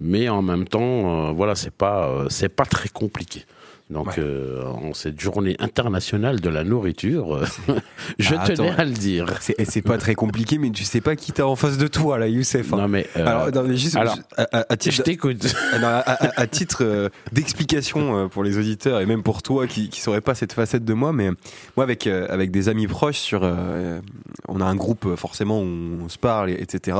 [0.00, 3.44] Mais en même temps, euh, voilà, c'est pas, euh, c'est pas très compliqué.
[3.90, 4.14] Donc, Ouais.
[4.18, 7.44] euh, en cette journée internationale de la nourriture, euh,
[8.18, 8.78] je Ah, tenais attends.
[8.80, 9.26] à le dire.
[9.40, 11.86] C'est et c'est pas très compliqué, mais tu sais pas qui t'as en face de
[11.86, 12.72] toi, là, Youssef.
[12.72, 12.78] hein.
[12.78, 15.54] Non, mais, euh, alors, non, mais juste, alors, à, à- à titre, je t'écoute.
[15.74, 16.00] Ah
[16.36, 20.52] à, titre d'explication pour les auditeurs et même pour toi qui qui saurais pas cette
[20.54, 21.30] facette de moi, mais
[21.76, 24.00] moi avec avec des amis proches sur, euh,
[24.48, 26.98] on a un groupe forcément où on se parle et- etc.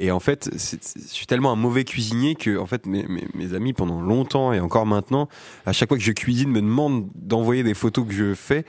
[0.00, 0.76] Et en fait, je
[1.08, 4.58] suis tellement un mauvais cuisinier que en fait mes, mes, mes amis pendant longtemps et
[4.60, 5.28] encore maintenant,
[5.66, 8.64] à chaque fois que je cuisine, me demandent d'envoyer des photos que je fais.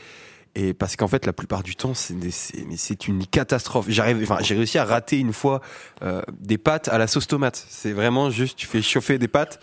[0.57, 3.87] Et parce qu'en fait, la plupart du temps, c'est c'est une catastrophe.
[3.89, 5.59] J'arrive, enfin, j'ai réussi à rater une fois
[6.01, 7.65] euh, des pâtes à la sauce tomate.
[7.69, 9.59] C'est vraiment juste, tu fais chauffer des pâtes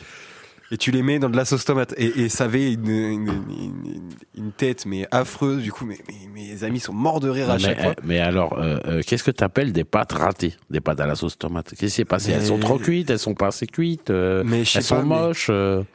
[0.72, 1.94] et tu les mets dans de la sauce tomate.
[1.96, 4.02] Et, et ça avait une, une, une-
[4.34, 5.62] une tête mais affreuse.
[5.62, 7.94] Du coup, mes, mes, mes amis sont morts de rire à mais, chaque fois.
[8.02, 10.54] mais alors, euh, euh, qu'est-ce que tu appelles des pâtes ratées?
[10.70, 12.30] Des pâtes à la sauce tomate Qu'est-ce qui s'est passé?
[12.30, 15.02] Mais- Elles sont trop cuites, elles sont pas assez cuites, euh, Mais elles sont pas,
[15.02, 15.50] moches.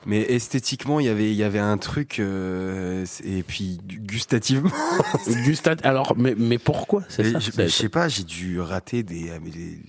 [0.05, 2.19] Mais esthétiquement, il y avait, il y avait un truc.
[2.19, 4.69] et puis gustativement.
[5.27, 9.31] Gustat- Alors, mais, mais pourquoi je, sais pas, j'ai dû rater des.
[9.35, 9.81] ah, mais des- des-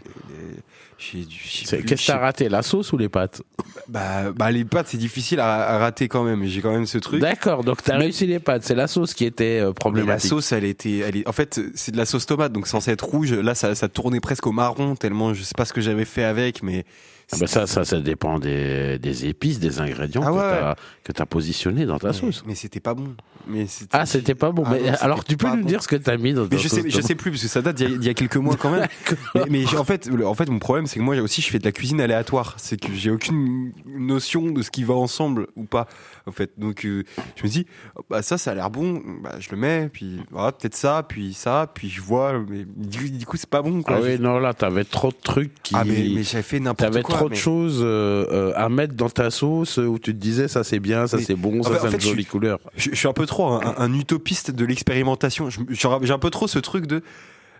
[0.98, 1.38] j'ai dû.
[1.38, 3.42] Qu'est-ce que t'as raté La sauce ou les pâtes
[3.88, 6.44] bah, bah, les pâtes, c'est difficile à, à rater quand même.
[6.44, 7.20] J'ai quand même ce truc.
[7.20, 8.64] D'accord, donc t'as réussi les pâtes.
[8.64, 10.28] C'est la sauce qui était euh, Mais la problématique.
[10.28, 13.04] sauce, elle était, elle est, en fait, c'est de la sauce tomate, donc censé être
[13.04, 13.32] rouge.
[13.32, 16.24] Là, ça, ça tournait presque au marron, tellement je sais pas ce que j'avais fait
[16.24, 16.84] avec, mais.
[17.30, 20.34] Ah bah ça, ça, ça dépend des, des épices, des ingrédients Ah que
[20.70, 22.42] ouais, que t'as positionnés dans ta mais, sauce.
[22.46, 23.14] mais c'était pas bon.
[23.46, 24.62] Mais Ah, c'était pas bon.
[24.66, 25.66] Ah mais non, alors, tu peux nous bon.
[25.68, 27.42] dire ce que t'as mis dans ta Mais je sauce sais, je sais plus parce
[27.42, 28.86] que ça date d'il y, y a quelques mois quand même.
[29.34, 31.64] mais mais en fait, en fait, mon problème, c'est que moi aussi, je fais de
[31.64, 32.54] la cuisine aléatoire.
[32.56, 35.86] C'est que j'ai aucune notion de ce qui va ensemble ou pas.
[36.28, 37.02] En fait, donc euh,
[37.36, 37.66] je me dis,
[38.10, 39.02] bah ça, ça a l'air bon.
[39.22, 42.34] Bah je le mets, puis voilà, peut-être ça, puis ça, puis je vois.
[42.48, 43.82] Mais du, du coup, c'est pas bon.
[43.82, 43.96] Quoi.
[43.98, 45.74] Ah oui, non, là, t'avais trop de trucs qui.
[45.76, 47.14] Ah, mais, mais j'avais fait n'importe T'avais quoi.
[47.16, 50.64] trop de choses euh, euh, à mettre dans ta sauce où tu te disais ça
[50.64, 52.58] c'est bien, ça Mais- c'est bon, ça en fait- c'est une je jolie suis- couleur.
[52.76, 55.48] Je, je suis un peu trop un, un utopiste de l'expérimentation.
[55.50, 57.02] J'ai un peu trop ce truc de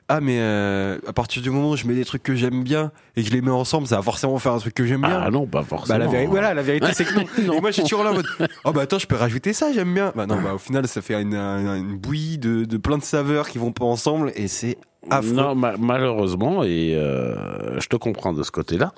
[0.08, 2.92] ah mais euh, à partir du moment où je mets des trucs que j'aime bien
[3.14, 5.20] et que je les mets ensemble, ça va forcément faire un truc que j'aime bien.
[5.22, 5.98] Ah non, pas forcément.
[5.98, 7.24] Bah, la vérité, voilà, la vérité c'est que non.
[7.46, 7.52] Non.
[7.54, 8.26] Et moi, je suis toujours là en mode,
[8.64, 10.12] oh bah attends, je peux rajouter ça, j'aime bien.
[10.16, 13.58] Bah non, bah au final, ça fait une, bouillie de, de plein de saveurs qui
[13.58, 14.78] vont pas ensemble et c'est
[15.10, 15.32] affreux.
[15.34, 18.92] Non, ma- malheureusement, et euh, je te comprends de ce côté-là.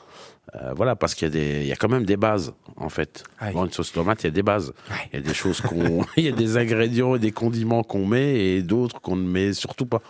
[0.57, 2.89] Euh, voilà, parce qu'il y a des, il y a quand même des bases en
[2.89, 3.23] fait.
[3.41, 3.53] Ouais.
[3.53, 4.73] Dans une sauce tomate, il y a des bases.
[5.13, 8.05] Il y a des choses qu'on, il y a des ingrédients et des condiments qu'on
[8.05, 10.01] met et d'autres qu'on ne met surtout pas.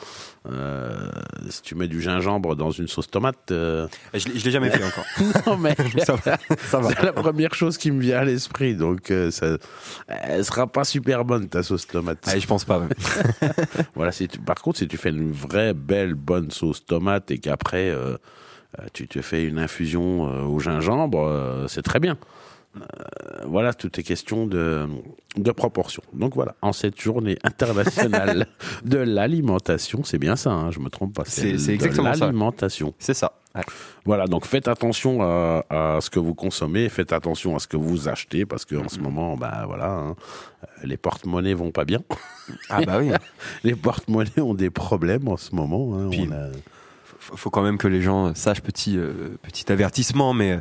[0.50, 1.10] Euh,
[1.50, 4.70] si tu mets du gingembre dans une sauce tomate, euh, Je l'ai je l'ai jamais
[4.70, 5.04] fait encore.
[5.46, 5.74] non mais
[6.04, 6.38] ça va,
[6.70, 6.88] ça va.
[6.88, 8.74] c'est la première chose qui me vient à l'esprit.
[8.74, 9.58] Donc, euh, ça,
[10.08, 12.26] elle sera pas super bonne ta sauce tomate.
[12.26, 12.80] Allez, je pense pas.
[13.94, 17.38] Voilà, si tu- par contre, si tu fais une vraie belle bonne sauce tomate et
[17.38, 18.16] qu'après euh,
[18.92, 22.16] tu te fais une infusion euh, au gingembre, euh, c'est très bien.
[22.76, 22.80] Euh,
[23.46, 24.86] voilà, tout est question de,
[25.36, 26.04] de proportion.
[26.12, 28.46] Donc voilà, en cette journée internationale
[28.84, 31.24] de l'alimentation, c'est bien ça, hein, je me trompe pas.
[31.26, 32.26] C'est- exactement ça.
[32.26, 32.94] L'alimentation.
[33.00, 33.32] C'est ça.
[33.56, 33.62] Ouais.
[34.04, 37.76] Voilà, donc faites attention à, à ce que vous consommez, faites attention à ce que
[37.76, 40.14] vous achetez, parce qu'en ce moment, bah voilà, hein,
[40.62, 41.98] euh, les porte-monnaies vont pas bien.
[42.68, 43.10] Ah bah oui.
[43.64, 45.96] Les porte-monnaies ont des problèmes en ce moment.
[45.98, 46.50] hein, Puis- on a-
[47.30, 50.60] faut faut quand même que les gens sachent petit euh, petit avertissement mais euh,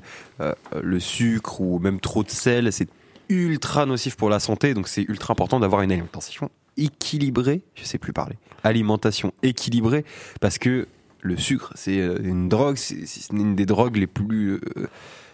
[0.73, 2.87] euh, le sucre ou même trop de sel c'est
[3.29, 7.97] ultra nocif pour la santé donc c'est ultra important d'avoir une alimentation équilibrée je sais
[7.97, 10.05] plus parler alimentation équilibrée
[10.41, 10.87] parce que
[11.21, 14.59] le sucre c'est une drogue c'est une des drogues les plus euh,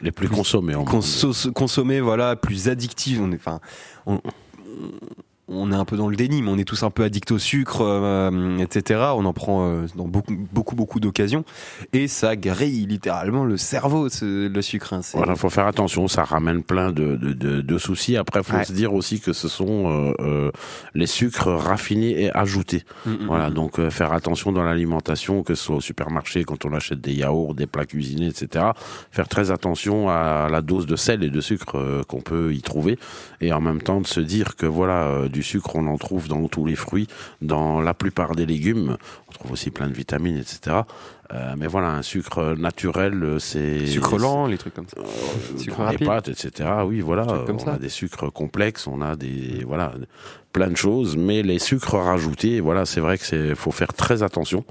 [0.01, 3.21] les plus plus consommés en conso- consommées voilà plus addictives.
[3.21, 3.59] On est enfin
[4.05, 4.19] on,
[5.47, 7.37] on est un peu dans le déni, mais on est tous un peu addicts au
[7.37, 8.99] sucre, euh, etc.
[9.15, 11.45] On en prend euh, dans beaucoup, beaucoup, beaucoup d'occasions,
[11.93, 14.93] et ça grille littéralement le cerveau, ce- le sucre.
[14.93, 15.01] hein.
[15.13, 18.17] Voilà, faut faire attention, ça ramène plein de, de, de, de soucis.
[18.17, 18.63] Après, faut Ouais.
[18.63, 20.51] se dire aussi que ce sont euh, euh,
[20.93, 22.83] les sucres raffinés et ajoutés.
[23.05, 23.53] Mm, mm, Voilà, mm.
[23.53, 27.13] donc euh, faire attention dans l'alimentation, que ce soit au supermarché, quand on achète des
[27.13, 28.65] yaourts, des plats cuisinés, etc.
[29.11, 32.61] Faire très attention à la dose de sel et de sucre euh, qu'on peut y
[32.61, 32.97] trouver,
[33.41, 36.27] et en même temps de se dire que voilà, euh, du sucre on en trouve
[36.29, 37.07] dans tous les fruits,
[37.41, 38.97] dans la plupart des légumes.
[39.27, 40.77] On trouve aussi plein de vitamines, etc.
[41.33, 44.97] Euh, mais voilà, un sucre naturel, euh, c'est Sucre lent, les trucs comme ça.
[45.01, 46.07] euh, Sucre dans les rapide.
[46.07, 46.69] pâtes, etc.
[46.85, 47.73] Oui, voilà, on ça.
[47.73, 49.93] a des sucres complexes, on a des voilà
[50.53, 54.21] plein de choses, mais les sucres rajoutés, voilà, c'est vrai que c'est faut faire très
[54.23, 54.63] attention.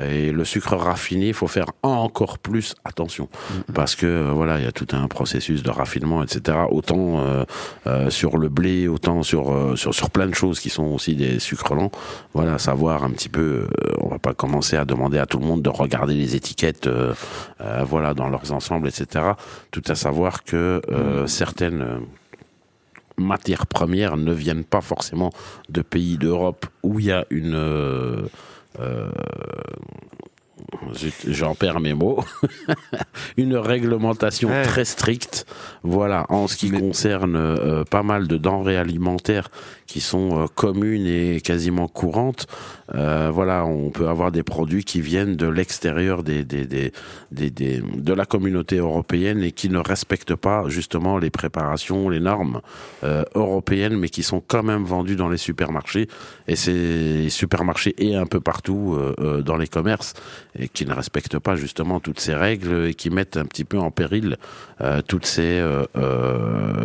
[0.00, 3.28] Et le sucre raffiné, il faut faire encore plus attention
[3.74, 6.58] parce que euh, voilà, il y a tout un processus de raffinement, etc.
[6.68, 7.44] Autant euh,
[7.86, 11.14] euh, sur le blé, autant sur euh, sur sur plein de choses qui sont aussi
[11.14, 11.92] des sucres lents.
[12.32, 13.40] Voilà, savoir un petit peu.
[13.40, 13.66] euh,
[14.00, 17.14] on va pas commencer à demander à tout le monde de regarder les étiquettes, euh,
[17.60, 19.32] euh, voilà, dans leurs ensembles, etc.
[19.70, 21.98] Tout à savoir que euh, certaines euh,
[23.16, 25.30] matières premières ne viennent pas forcément
[25.68, 28.22] de pays d'Europe où il y a une euh,
[28.80, 29.10] euh,
[31.26, 32.24] j'en perds mes mots,
[33.36, 34.62] une réglementation Ouais.
[34.62, 35.46] très stricte,
[35.82, 39.50] voilà, en ce qui concerne euh, pas mal de denrées alimentaires
[39.86, 42.46] qui sont communes et quasiment courantes.
[42.94, 46.92] Euh, voilà, on peut avoir des produits qui viennent de l'extérieur de
[48.12, 52.60] la communauté européenne et qui ne respectent pas justement les préparations, les normes
[53.02, 56.08] euh, européennes, mais qui sont quand même vendus dans les supermarchés.
[56.48, 60.14] Et ces supermarchés et un peu partout euh, dans les commerces
[60.58, 63.78] et qui ne respectent pas justement toutes ces règles et qui mettent un petit peu
[63.78, 64.36] en péril
[65.06, 65.64] toutes ces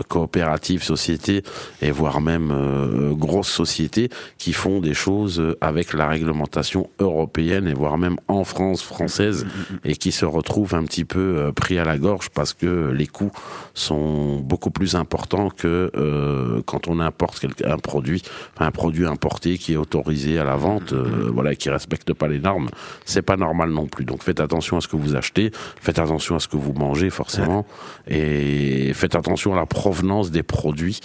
[0.07, 1.43] coopératives, sociétés
[1.81, 5.57] et voire même grosses sociétés qui font des choses euh,
[5.89, 9.45] avec la réglementation européenne et voire même en France française
[9.83, 13.07] et qui se retrouvent un petit peu euh, pris à la gorge parce que les
[13.07, 13.31] coûts
[13.73, 18.21] sont beaucoup plus importants que euh, quand on importe un produit,
[18.59, 22.39] un produit importé qui est autorisé à la vente, euh, voilà, qui respecte pas les
[22.39, 22.69] normes.
[23.05, 24.05] C'est pas normal non plus.
[24.05, 27.09] Donc faites attention à ce que vous achetez, faites attention à ce que vous mangez
[27.09, 27.65] forcément,
[28.07, 30.99] et faites attention à la provenance des produits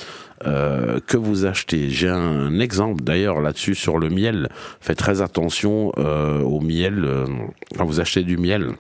[0.47, 1.91] euh, que vous achetez?
[1.91, 4.49] J'ai un exemple d'ailleurs là-dessus sur le miel.
[4.81, 7.27] Faites très attention euh, au miel euh,
[7.77, 8.73] quand vous achetez du miel.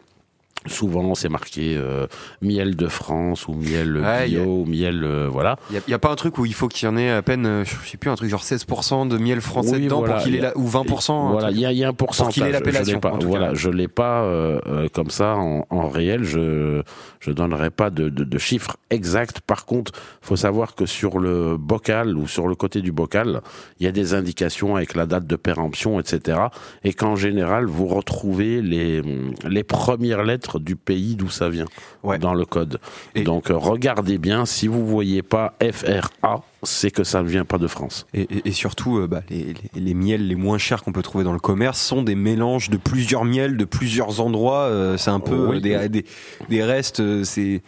[0.67, 2.07] Souvent, c'est marqué euh,
[2.41, 5.59] miel de France ou miel Ouais, bio, a- ou miel, euh, voilà.
[5.71, 7.45] Il y, a pas un truc où il faut qu'il y en ait à peine,
[7.45, 10.23] euh, je sais plus, un truc genre 16% de miel français Oui, dedans voilà, pour
[10.25, 11.13] qu'il ait la, ou 20%.
[11.13, 12.35] un Voilà, il y a, il y a un pourcentage.
[12.35, 13.55] qu'il ait l'appellation, Voilà, cas.
[13.55, 16.25] je l'ai pas euh, euh, comme ça en, en réel.
[16.25, 16.83] Je
[17.21, 19.41] je donnerai pas de, de, de chiffres exacts.
[19.41, 23.41] Par contre, faut savoir que sur le bocal ou sur le côté du bocal,
[23.81, 26.39] il y a des indications avec la date de péremption, etc.
[26.85, 29.03] Et qu'en général, vous retrouvez les
[29.49, 31.67] les premières lettres du pays d'où ça vient
[32.03, 32.19] Ouais.
[32.19, 32.79] dans le code.
[33.15, 34.47] Et- Donc euh, regardez bien.
[34.47, 38.07] Si vous voyez pas FRA, c'est que ça ne vient pas de France.
[38.15, 41.03] Et, et- et surtout, euh, bah, les, les- les miels les moins chers qu'on peut
[41.03, 44.63] trouver dans le commerce sont des mélanges de plusieurs miels de plusieurs endroits.
[44.65, 45.61] euh, c'est un peu Oui.
[45.61, 46.05] des, des,
[46.49, 47.03] des restes.
[47.25, 47.63] c'est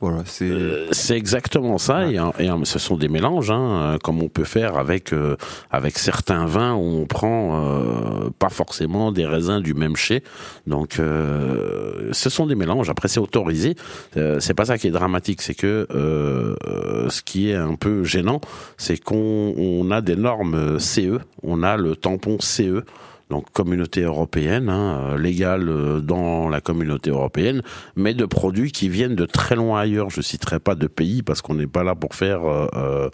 [0.00, 4.28] voilà, c'est Euh, c'est exactement ça, et, et, ce sont des mélanges, hein, comme on
[4.28, 5.36] peut faire avec euh,
[5.70, 10.22] avec certains vins où on prend euh, pas forcément des raisins du même chai.
[10.66, 12.90] Donc, euh, ce sont des mélanges.
[12.90, 13.74] Après, c'est autorisé.
[14.16, 16.54] Euh, c'est pas ça qui est dramatique, c'est que euh,
[17.08, 18.40] ce qui est un peu gênant,
[18.76, 22.84] c'est qu'on on a des normes CE, on a le tampon CE
[23.30, 27.62] donc communauté européenne, hein, euh, légale euh, dans la communauté européenne,
[27.94, 30.10] mais de produits qui viennent de très loin ailleurs.
[30.10, 33.10] Je citerai pas de pays parce qu'on n'est pas là pour faire, euh, euh,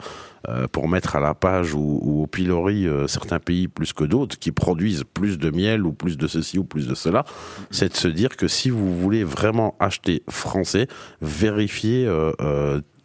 [0.49, 4.05] euh, pour mettre à la page ou, ou au pilori euh, certains pays plus que
[4.05, 7.25] d'autres qui produisent plus de miel ou plus de ceci ou plus de cela.
[7.71, 10.87] C'est de se dire que si vous voulez vraiment acheter français,
[11.21, 12.09] vérifiez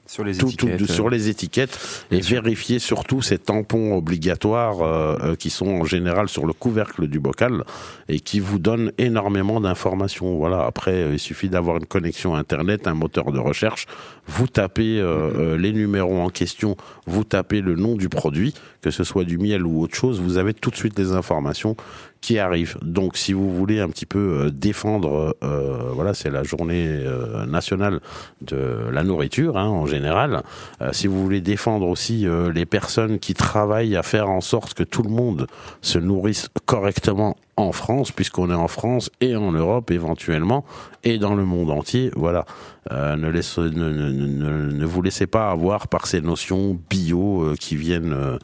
[0.09, 0.91] sur les tout, tout- étiquettes.
[0.91, 6.27] sur les étiquettes et vérifier surtout ces tampons obligatoires euh, euh, qui sont en général
[6.27, 7.63] sur le couvercle du bocal
[8.07, 10.35] et qui vous donnent énormément d'informations.
[10.35, 10.65] Voilà.
[10.65, 13.85] Après, euh, il suffit d'avoir une connexion internet, un moteur de recherche.
[14.27, 18.91] Vous tapez euh, euh, les numéros en question, vous tapez le nom du produit, que
[18.91, 21.75] ce soit du miel ou autre chose, vous avez tout de suite les informations
[22.21, 22.77] qui arrivent.
[22.81, 27.45] Donc, si vous voulez un petit peu euh, défendre, euh, voilà, c'est la journée euh,
[27.45, 28.01] nationale
[28.41, 30.43] de la nourriture hein, en général.
[30.81, 34.73] Euh, si vous voulez défendre aussi euh, les personnes qui travaillent à faire en sorte
[34.73, 35.47] que tout le monde
[35.81, 40.65] se nourrisse correctement en France, puisqu'on est en France et en Europe éventuellement,
[41.03, 42.45] et dans le monde entier, voilà.
[42.91, 47.43] Euh, ne, laisse- ne, ne, ne- ne vous laissez pas avoir par ces notions bio
[47.43, 48.37] euh, qui viennent euh,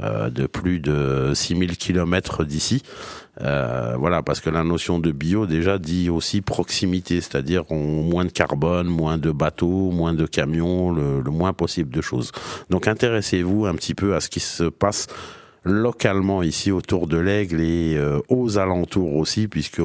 [0.00, 2.82] euh, de plus de 6000 kilomètres d'ici.
[3.40, 8.30] Euh, voilà, parce que la notion de bio déjà dit aussi proximité, c'est-à-dire moins de
[8.30, 12.30] carbone, moins de bateaux, moins de camions, le, le moins possible de choses.
[12.70, 15.06] Donc intéressez-vous un petit peu à ce qui se passe
[15.64, 19.80] localement ici autour de l'Aigle et euh, aux alentours aussi, puisque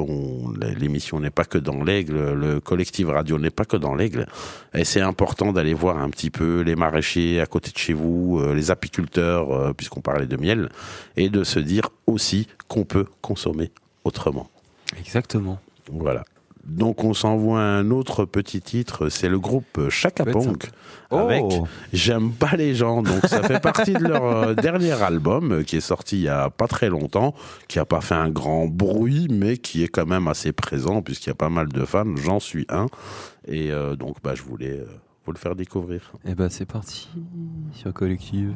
[0.77, 4.27] l'émission n'est pas que dans l'Aigle, le collectif radio n'est pas que dans l'Aigle.
[4.73, 8.39] Et c'est important d'aller voir un petit peu les maraîchers à côté de chez vous,
[8.39, 10.69] euh, les apiculteurs, euh, puisqu'on parlait de miel,
[11.15, 13.71] et de se dire aussi qu'on peut consommer
[14.03, 14.49] autrement.
[14.97, 15.59] Exactement.
[15.91, 16.23] Voilà.
[16.67, 20.69] Donc on s'envoie un autre petit titre, c'est le groupe Chakaponk
[21.11, 21.15] oh.
[21.15, 21.45] avec
[21.93, 23.01] J'aime pas les gens.
[23.01, 26.29] Donc ça fait partie de leur euh, dernier album euh, qui est sorti il y
[26.29, 27.33] a pas très longtemps,
[27.69, 31.29] qui a pas fait un grand bruit mais qui est quand même assez présent puisqu'il
[31.29, 32.87] y a pas mal de fans, j'en suis un
[33.47, 34.83] et euh, donc bah je voulais
[35.25, 36.11] vous le faire découvrir.
[36.25, 37.07] Et ben bah, c'est parti
[37.73, 38.53] sur Collective.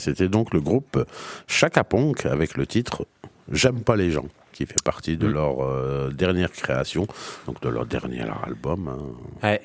[0.00, 1.04] C'était donc le groupe
[1.46, 3.06] Chaka Ponk avec le titre
[3.50, 5.32] J'aime pas les gens qui fait partie de mm.
[5.32, 7.06] leur euh, dernière création,
[7.46, 8.90] donc de leur dernier leur album.
[9.42, 9.56] Hein.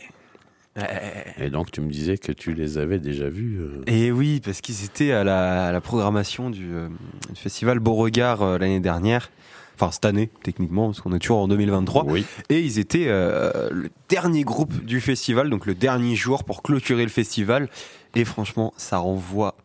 [1.39, 3.59] Et donc tu me disais que tu les avais déjà vus.
[3.59, 3.83] Euh.
[3.87, 6.87] Et oui, parce qu'ils étaient à la, programmation euh,
[7.29, 9.29] du, festival Beauregard l'année dernière.
[9.75, 12.05] Enfin, cette année, techniquement, parce qu'on est toujours en 2023.
[12.49, 17.09] Et ils étaient le dernier groupe du festival, donc le dernier jour pour clôturer le
[17.09, 17.67] festival.
[18.15, 19.55] Et franchement, ça renvoie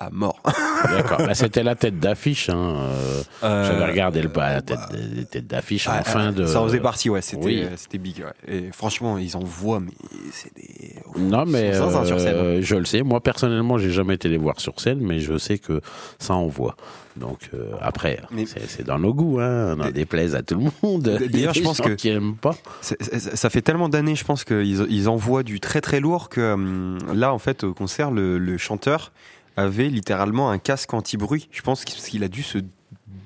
[0.00, 0.40] à mort.
[0.84, 1.18] D'accord.
[1.18, 2.48] Bah, c'était la tête d'affiche.
[2.48, 2.74] Hein.
[2.76, 4.78] euh, Euh, J'avais regardé le la tête,
[5.16, 6.46] les têtes d'affiche en Ah, fin ah, de.
[6.46, 7.20] Ça en faisait partie, ouais.
[7.22, 7.62] C'était Oui.
[7.62, 8.18] euh, c'était big.
[8.24, 8.54] ouais.
[8.54, 9.92] Et franchement, ils en voient, mais
[10.32, 10.94] c'est des.
[11.18, 12.34] Non, mais sur scène.
[12.34, 13.02] euh, je le sais.
[13.02, 15.80] Moi, personnellement, j'ai jamais été les voir sur scène, mais je sais que
[16.18, 16.76] ça envoie.
[17.16, 18.20] Donc euh, après,
[18.68, 19.40] c'est dans nos goûts.
[19.40, 19.76] Hein.
[19.76, 21.02] On en déplaise à tout le monde.
[21.30, 22.54] D'ailleurs, je pense que- qui aiment pas.
[22.80, 26.98] Ça fait tellement d'années, je pense qu'ils ils envoient du très très lourd que hum,
[27.12, 29.12] là, en fait, au concert, le, le chanteur
[29.60, 31.48] avait littéralement un casque anti-bruit.
[31.50, 32.58] Je pense qu'il a dû se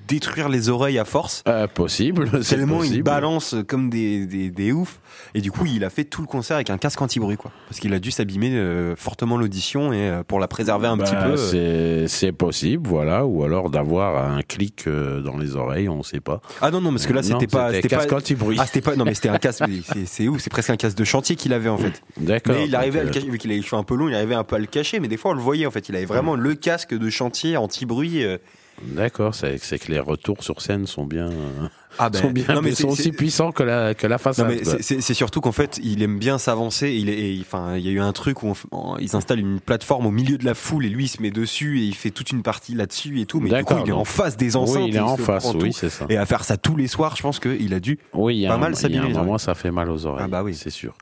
[0.07, 1.43] détruire les oreilles à force.
[1.47, 2.29] Euh, possible.
[2.47, 3.03] Tellement il possible.
[3.03, 4.99] balance comme des, des, des oufs.
[5.33, 7.51] Et du coup, il a fait tout le concert avec un casque anti-bruit, quoi.
[7.69, 11.03] Parce qu'il a dû s'abîmer euh, fortement l'audition et euh, pour la préserver un Bah,
[11.05, 11.35] petit peu.
[11.57, 16.19] euh, c'est possible, voilà, ou alors d'avoir un clic euh, dans les oreilles, on sait
[16.19, 16.41] pas.
[16.61, 17.71] Ah non, non, parce que là, c'était pas.
[17.73, 18.17] c'était casque pas...
[18.17, 18.57] anti-bruit.
[18.59, 18.95] Ah, c'était pas.
[18.95, 19.63] Non, mais c'était un casque.
[20.05, 22.01] c'est- ouf, c'est presque un casque de chantier qu'il avait en fait.
[22.17, 22.55] D'accord.
[22.55, 24.07] Mais il arrivait à le euh, cacher, vu qu'il avait les cheveux un peu longs,
[24.09, 25.89] il arrivait un peu à le cacher, mais des fois on le voyait en fait.
[25.89, 28.23] Il avait vraiment le casque de chantier anti-bruit.
[28.83, 31.29] D'accord, c'est que les retours sur scène sont bien,
[31.97, 34.81] Ah sont bien, non, mais sont aussi puissants que la que la Non, façade.
[34.81, 36.91] c'est- surtout qu'en fait, il aime bien s'avancer.
[36.91, 40.05] Il est, enfin, il y a eu un truc où on ils installent une plateforme
[40.05, 42.31] au milieu de la foule et lui il se met dessus et il fait toute
[42.31, 43.39] une partie là-dessus et tout.
[43.39, 44.83] Mais du coup, il est en face des enceintes.
[44.83, 46.05] oui, il et est en face, oui, c'est ça.
[46.09, 47.97] Et à faire ça tous les soirs, je pense qu'il a dû.
[48.13, 49.39] Oui, a pas un, mal moment, oreilles.
[49.39, 50.25] ça fait mal aux oreilles.
[50.25, 50.53] Ah bah oui.
[50.53, 50.93] c'est sûr.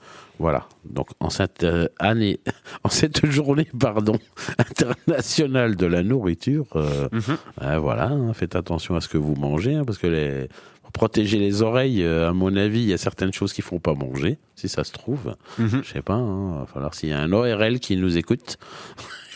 [0.44, 0.68] Voilà.
[0.84, 2.42] Donc en cette euh, année,
[2.84, 4.20] en cette journée, pardon,
[4.58, 7.38] internationale de la nourriture, euh, Mhm.
[7.62, 10.50] euh, voilà, hein, faites attention à ce que vous mangez, hein, parce que les
[10.82, 13.80] pour protéger les oreilles, euh, à mon avis, il y a certaines choses qu'il faut
[13.80, 15.36] pas manger, si ça se trouve.
[15.58, 15.82] Mhm.
[15.82, 16.18] Je sais pas.
[16.20, 18.58] Il va falloir s'il y a un ORL qui nous écoute,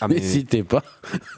[0.02, 0.82] Ah, n'hésitez pas.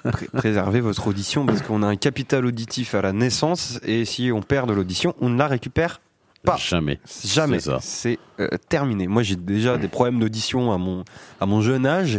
[0.02, 4.32] pré- préservez votre audition parce qu'on a un capital auditif à la naissance et si
[4.32, 6.00] on perd de l'audition, on ne la récupère
[6.44, 6.56] Pas.
[6.56, 6.98] Jamais.
[7.24, 7.58] Jamais.
[7.80, 9.06] C'est euh, terminé.
[9.06, 11.04] Moi, j'ai déjà des problèmes d'audition à mon,
[11.40, 12.18] à mon jeune âge.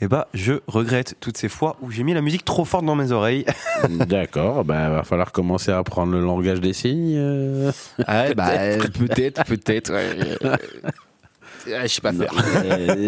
[0.00, 2.96] Et bah, je regrette toutes ces fois où j'ai mis la musique trop forte dans
[2.96, 3.44] mes oreilles.
[3.88, 4.64] D'accord.
[4.64, 7.14] Ben, va falloir commencer à apprendre le langage des signes.
[7.16, 7.70] euh.
[8.08, 9.92] Ah, bah, peut-être, peut-être.
[9.92, 10.58] ouais.
[11.72, 12.32] Ah, je sais pas faire.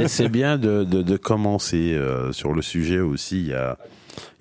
[0.07, 3.40] C'est bien de, de, de commencer euh, sur le sujet aussi.
[3.40, 3.76] Il y a,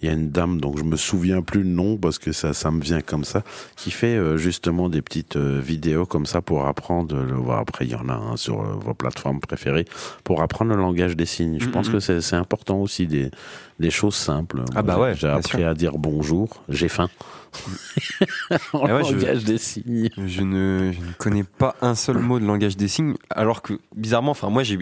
[0.02, 2.54] il y a une dame dont je me souviens plus le nom parce que ça,
[2.54, 3.44] ça me vient comme ça,
[3.76, 7.16] qui fait euh, justement des petites euh, vidéos comme ça pour apprendre.
[7.16, 9.86] Le, bon, après, il y en a un sur euh, vos plateformes préférées
[10.24, 11.58] pour apprendre le langage des signes.
[11.60, 11.94] Je pense Mhm.
[11.94, 13.32] que c'est c'est important aussi des,
[13.80, 14.64] des choses simples.
[14.76, 15.68] Ah bah ouais, J'ai appris sûr.
[15.68, 17.10] à dire bonjour, j'ai faim.
[18.74, 20.10] en Ah ouais, je- langage des signes.
[20.18, 23.74] Je ne, je ne connais pas un seul mot de langage des signes, alors que
[23.96, 24.78] bizarrement, enfin moi j'ai,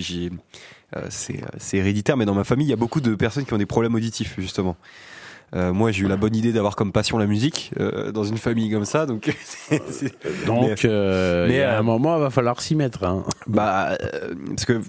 [1.10, 3.54] c'est, euh, c'est héréditaire, mais dans ma famille il y a beaucoup de personnes qui
[3.54, 4.76] ont des problèmes auditifs justement.
[5.54, 8.38] Euh, moi j'ai eu la bonne idée d'avoir comme passion la musique euh, dans une
[8.38, 9.36] famille comme ça, donc
[10.46, 13.04] Donc, euh, mais, il y a euh, un moment, il va falloir s'y mettre.
[13.04, 13.26] Hein.
[13.48, 14.82] bah euh, parce que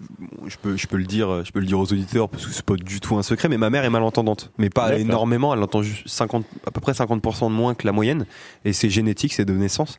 [0.46, 2.64] je peux, je peux le dire, je peux le dire aux auditeurs parce que c'est
[2.64, 5.82] pas du tout un secret, mais ma mère est malentendante, mais pas énormément, elle entend
[5.82, 8.26] juste 50, à peu près 50% de moins que la moyenne,
[8.64, 9.98] et c'est génétique, c'est de naissance.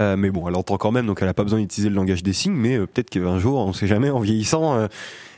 [0.00, 2.22] Euh, mais bon, elle entend quand même, donc elle a pas besoin d'utiliser le langage
[2.22, 4.88] des signes, mais euh, peut-être qu'un jour, on sait jamais, en vieillissant,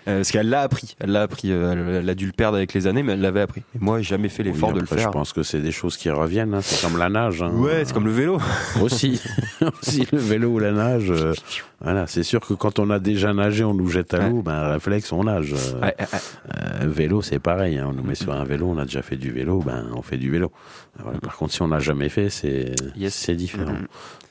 [0.07, 2.57] euh, parce qu'elle l'a appris, elle l'a appris, euh, elle, elle a dû le perdre
[2.57, 3.63] avec les années, mais elle l'avait appris.
[3.75, 4.99] Et moi, j'ai jamais fait l'effort Oui, de le faire.
[4.99, 6.55] Je pense que c'est des choses qui reviennent.
[6.55, 6.61] hein.
[6.63, 7.43] C'est comme la nage.
[7.43, 7.51] hein.
[7.55, 8.39] Ouais, c'est comme le vélo.
[8.83, 9.21] Aussi,
[9.83, 11.11] aussi le vélo ou la nage.
[11.11, 11.33] euh,
[11.81, 14.31] voilà, c'est sûr que quand on a déjà nagé, on nous jette à Ouais.
[14.31, 14.43] l'eau.
[14.43, 15.53] Ben réflexe, on nage.
[15.53, 16.87] Ouais, ouais, ouais.
[16.87, 17.79] vélo, c'est pareil.
[17.79, 17.87] hein.
[17.91, 20.17] On nous met sur un vélo, on a déjà fait du vélo, ben on fait
[20.19, 20.51] du vélo.
[20.99, 21.19] Voilà.
[21.19, 23.29] Par contre, si on n'a jamais fait, c'est Yes.
[23.31, 23.73] différent.
[23.73, 23.87] Mhm.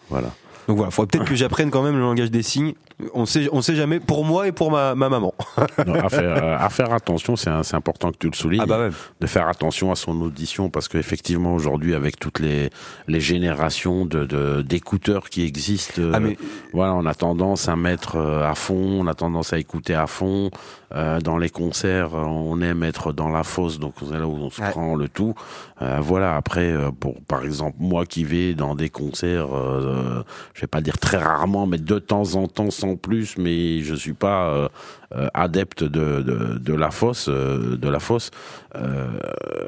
[0.09, 0.29] Voilà.
[0.67, 2.73] Donc voilà, faudrait peut-être que j'apprenne quand même le langage des signes.
[3.15, 5.33] On sait, on sait jamais pour moi et pour ma, ma maman.
[5.85, 8.61] Non, à, faire, euh, à faire attention, c'est important que tu le soulignes.
[8.63, 8.89] Ah bah
[9.19, 12.69] de faire attention à son audition parce qu'effectivement aujourd'hui avec toutes les
[13.07, 16.37] les générations de de- d'écouteurs qui existent euh, Ah mais
[16.73, 20.07] voilà on a tendance à mettre euh, à fond on a tendance à écouter à
[20.07, 20.49] fond
[20.95, 24.35] Euh, dans les concerts euh, on aime être dans la fosse donc c'est là où
[24.35, 24.69] on se Ouais.
[24.69, 25.33] prend le tout
[25.81, 30.21] Euh, voilà après euh, pour par exemple moi qui vais dans des concerts euh,
[30.53, 33.95] je vais pas dire très rarement mais de temps en temps sans plus mais je
[33.95, 34.69] suis pas
[35.15, 38.31] euh, euh, adepte de, de, de la fosse, euh, de la fosse.
[38.75, 39.07] Euh,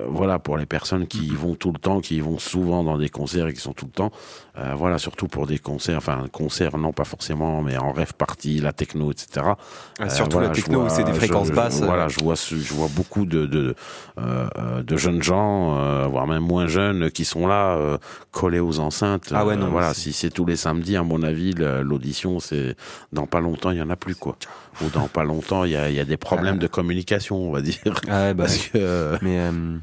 [0.07, 2.97] voilà pour les personnes qui y vont tout le temps, qui y vont souvent dans
[2.97, 4.11] des concerts et qui sont tout le temps.
[4.57, 8.59] Euh, voilà surtout pour des concerts, enfin concerts non pas forcément, mais en rêve party,
[8.59, 9.45] la techno, etc.
[9.99, 11.81] Ah, surtout voilà, la techno c'est des fréquences je- basses.
[11.81, 13.75] Voilà, je vois, je vois beaucoup de de,
[14.81, 17.97] de jeunes gens, euh, voire même moins jeunes, qui sont là euh,
[18.31, 19.31] collés aux enceintes.
[19.33, 22.75] Ah ouais, non, voilà, si c'est tous les samedis samedi, à mon avis, l'audition, c'est
[23.13, 24.35] dans pas longtemps, il y en a plus quoi.
[24.81, 25.34] Ou dans pas longtemps,
[25.65, 27.81] il y a, il y a des problèmes de communication, on va dire.
[28.07, 29.77] Ah, bah, Parce que euh, mais euh,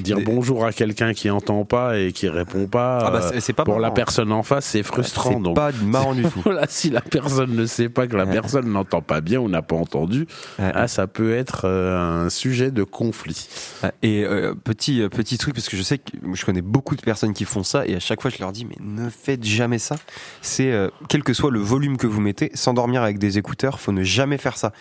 [0.00, 3.64] dire bonjour à quelqu'un qui entend pas et qui répond pas, ah bah, euh, pas
[3.64, 5.32] pour la personne en face, c'est frustrant.
[5.32, 6.40] C'est Donc pas marrant du tout.
[6.44, 9.62] voilà, si la personne ne sait pas que la personne n'entend pas bien ou n'a
[9.62, 10.26] pas entendu,
[10.58, 13.48] ah, ça peut être un sujet de conflit.
[13.82, 17.02] Ah, Et euh, petit petit truc parce que je sais que je connais beaucoup de
[17.02, 19.78] personnes qui font ça et à chaque fois je leur dis mais ne faites jamais
[19.78, 19.96] ça.
[20.42, 23.92] C'est euh, quel que soit le volume que vous mettez, s'endormir avec des écouteurs, faut
[23.92, 24.72] ne jamais faire ça.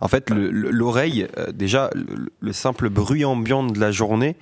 [0.00, 1.90] En fait, le- le- l'oreille, euh, déjà
[2.40, 4.36] le simple bruit ambiant de la journée,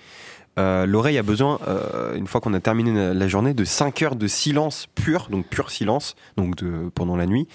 [0.59, 4.17] euh, l'oreille a besoin, euh, une fois qu'on a terminé la- journée, de 5 heures
[4.17, 6.57] de silence pur, donc pur silence, donc
[6.95, 7.47] pendant la nuit,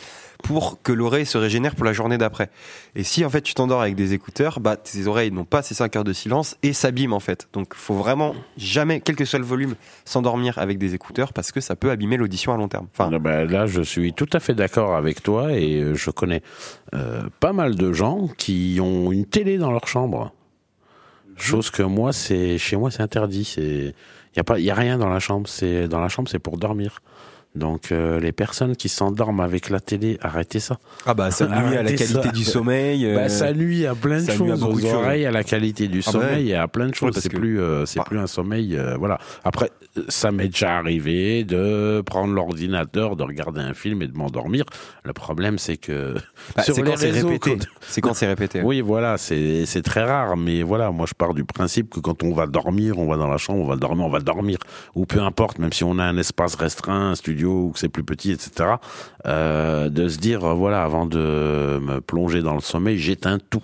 [0.43, 2.49] pour que l'oreille se régénère pour la journée d'après.
[2.95, 5.73] Et si en fait tu t'endors avec des écouteurs, bah tes oreilles n'ont pas ces
[5.73, 7.47] 5 heures de silence et s'abîment en fait.
[7.53, 9.75] Donc faut vraiment jamais, quel que soit le volume,
[10.05, 12.87] s'endormir avec des écouteurs parce que ça peut abîmer l'audition à long terme.
[12.99, 16.41] Ah ben, là, je suis tout à fait d'accord avec toi et euh, je connais
[17.39, 20.31] pas mal de gens qui ont une télé dans leur chambre.
[21.37, 23.45] Chose que moi, c'est chez moi, c'est interdit.
[23.45, 23.93] C'est
[24.35, 25.47] y a pas, y a rien dans la chambre.
[25.47, 27.01] C'est dans la chambre, c'est pour dormir.
[27.55, 30.77] Donc euh, les personnes qui s'endorment avec la télé, arrêtez ça.
[31.05, 32.31] ah bah ça nuit à la qualité ça.
[32.31, 33.05] du sommeil.
[33.05, 35.43] euh, Bah, ça nuit à plein de ça nuit à choses, aux oreilles, à la
[35.43, 36.25] qualité du Ah bah ouais.
[36.25, 37.11] sommeil, et à plein de Ouais, choses.
[37.13, 38.05] parce c'est que- plus, euh, c'est Bah.
[38.07, 39.19] plus un sommeil, euh, voilà.
[39.43, 44.17] Après, euh, ça m'est déjà arrivé de prendre l'ordinateur, de regarder un film et de
[44.17, 44.63] m'endormir.
[45.03, 46.15] Le problème, c'est que
[46.55, 47.57] bah, sur c'est les quand c'est répété.
[47.81, 48.61] C'est quand c'est répété.
[48.63, 52.23] oui, voilà, c'est c'est très rare, mais voilà, moi je pars du principe que quand
[52.23, 54.57] on va dormir, on va dans la chambre, on va dormir, on va dormir,
[54.95, 57.89] ou peu importe, même si on a un espace restreint, un studio ou que c'est
[57.89, 58.75] plus petit, etc.
[59.25, 63.63] euh, de se dire, euh, voilà, avant de me plonger dans le sommeil, j'éteins tout.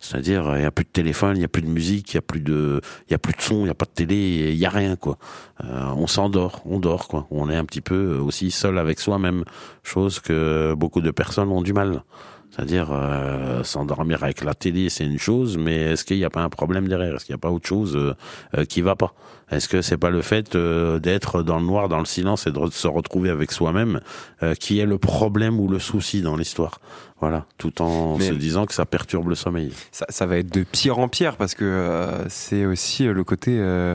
[0.00, 2.18] C'est-à-dire, il n'y a plus de téléphone, il n'y a plus de musique, il n'y
[2.18, 4.58] a plus de, il a plus de son, il n'y a pas de télé, il
[4.58, 5.18] n'y a rien, quoi.
[5.64, 7.26] Euh, on s'endort, on dort, quoi.
[7.30, 9.44] On est un petit peu aussi seul avec soi-même,
[9.82, 12.04] chose que beaucoup de personnes ont du mal.
[12.50, 16.40] C'est-à-dire, euh, s'endormir avec la télé, c'est une chose, mais est-ce qu'il n'y a pas
[16.42, 17.14] un problème derrière?
[17.14, 18.14] Est-ce qu'il n'y a pas autre chose euh,
[18.56, 19.12] euh, qui va pas?
[19.50, 22.50] Est-ce que c'est pas le fait euh, d'être dans le noir, dans le silence et
[22.50, 24.00] de se retrouver avec soi-même
[24.42, 26.80] euh, qui est le problème ou le souci dans l'histoire?
[27.20, 29.72] Voilà, tout en Mais- se disant que ça perturbe le sommeil.
[29.92, 33.56] ça, ça va être de pire en pire parce que euh, c'est aussi le côté.
[33.58, 33.94] euh,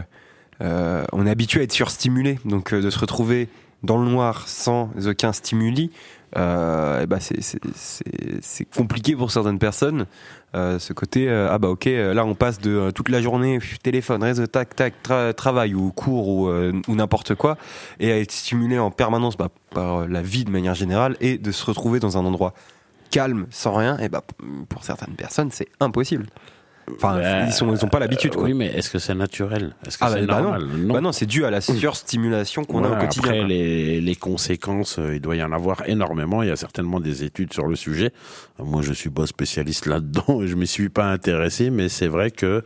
[0.61, 3.49] euh, on est habitué à être surstimulé, donc euh, de se retrouver
[3.83, 5.91] dans le noir sans aucun stimuli,
[6.35, 7.59] euh, eh ben c'est-
[8.75, 10.05] compliqué pour certaines personnes.
[10.55, 14.23] Euh, ce côté, euh, ah bah ok, là on passe de toute la journée, téléphone,
[14.23, 17.57] réseau, tac, tac, tra- travail ou cours ou, ou n'importe quoi,
[17.99, 21.51] et à être stimulé en permanence bah, par la vie de manière générale, et de
[21.51, 22.53] se retrouver dans un endroit
[23.11, 24.23] calme, sans rien, et bah
[24.69, 26.25] pour certaines personnes c'est impossible.
[26.95, 28.31] Enfin, Bah, ils sont, ils ont pas l'habitude.
[28.33, 28.43] Euh, quoi.
[28.43, 29.73] oui, mais est-ce que c'est naturel?
[29.87, 30.67] Est-ce que Ah, c'est bah, bah normal?
[30.87, 33.31] Bah non, c'est dû à la surstimulation qu'on a au quotidien.
[33.31, 36.43] Après, les, les conséquences, euh, il doit y en avoir énormément.
[36.43, 38.11] Il y a certainement des études sur le sujet.
[38.59, 42.31] Moi, je suis pas spécialiste là-dedans et je m'y suis pas intéressé, mais c'est vrai
[42.31, 42.63] que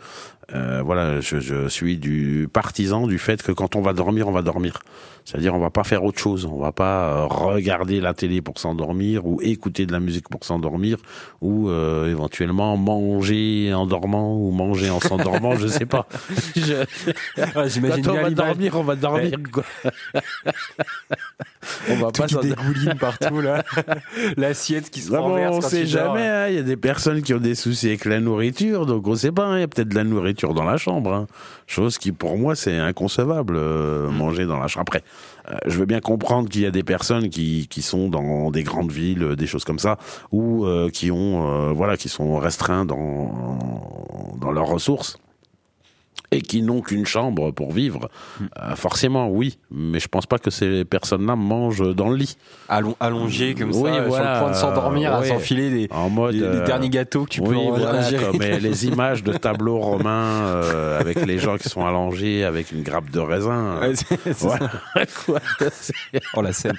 [0.54, 4.32] euh, voilà, je, je suis du partisan du fait que quand on va dormir, on
[4.32, 4.80] va dormir.
[5.26, 6.46] C'est-à-dire, on va pas faire autre chose.
[6.46, 10.46] On va pas euh, regarder la télé pour s'endormir ou écouter de la musique pour
[10.46, 10.98] s'endormir
[11.42, 15.56] ou euh, éventuellement manger en dormant ou manger en s'endormant.
[15.58, 16.08] je sais pas.
[16.56, 16.86] Je-
[17.56, 19.32] Ah, J'imagine quand on bien va dormir, on va dormir.
[19.52, 19.64] quoi.
[21.90, 23.64] On va Tout pas qui dégouline partout là,
[24.38, 25.56] l'assiette qui se Non, renverse.
[25.58, 26.28] on quand sait jamais.
[26.28, 26.48] hein.
[26.50, 29.32] Il y a des personnes qui ont des soucis avec la nourriture, donc on sait
[29.32, 29.46] pas.
[29.46, 29.58] hein.
[29.58, 31.14] Il y a peut-être de la nourriture dans la chambre.
[31.14, 31.28] hein.
[31.66, 34.82] Chose qui, pour moi, c'est inconcevable euh, manger dans la chambre.
[34.88, 35.04] Après,
[35.50, 38.64] euh, je veux bien comprendre qu'il y a des personnes qui, qui sont dans des
[38.64, 39.98] grandes villes, euh, des choses comme ça,
[40.32, 45.18] ou euh, qui ont, voilà, qui sont restreints dans dans leurs ressources
[46.32, 48.10] et qui n'ont qu'une chambre pour vivre.
[48.42, 52.38] Euh, forcément, oui, mais je pense pas que ces personnes-là mangent dans le lit.
[52.70, 56.10] Allons, allongé comme Oui, ça, voilà, sur le point de s'endormir, à s'enfiler les, En
[56.10, 58.86] mode les, les euh, derniers gâteaux que tu peux oui, en voilà, comme euh, les
[58.88, 63.20] images de tableaux romains euh, avec les gens qui sont allongés avec une grappe de
[63.20, 63.80] raisin.
[63.80, 63.94] Ouais.
[64.26, 64.70] Voilà,
[66.34, 66.78] Oh la scène.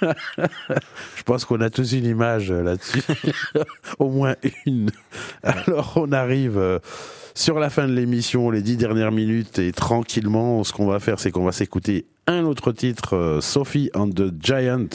[0.00, 3.02] Je pense qu'on a tous une image euh, là-dessus,
[3.98, 4.34] au moins
[4.66, 4.90] une.
[5.42, 6.78] Alors on arrive euh,
[7.34, 11.18] sur la fin de l'émission, les dix dernières minutes, et tranquillement, ce qu'on va faire,
[11.18, 14.88] c'est qu'on va s'écouter un autre titre, euh, Sophie and the Giant,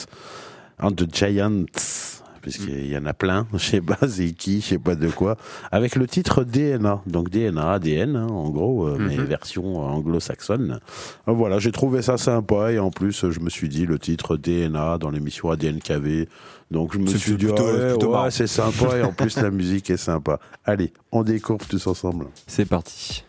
[0.80, 2.07] and the Giants,
[2.40, 5.36] puisqu'il y en a plein, je sais pas c'est qui, je sais pas de quoi,
[5.72, 10.80] avec le titre DNA, donc DNA, ADN, hein, en gros, euh, mais version anglo-saxonne.
[11.28, 13.98] Euh, Voilà, j'ai trouvé ça sympa et en plus, euh, je me suis dit le
[13.98, 16.28] titre DNA dans l'émission ADN KV.
[16.70, 19.50] Donc je me suis dit, plutôt- ouais, plutôt ouais, c'est sympa et en plus la
[19.50, 20.38] musique est sympa.
[20.66, 22.26] Allez, on découvre tous ensemble.
[22.46, 23.24] C'est parti.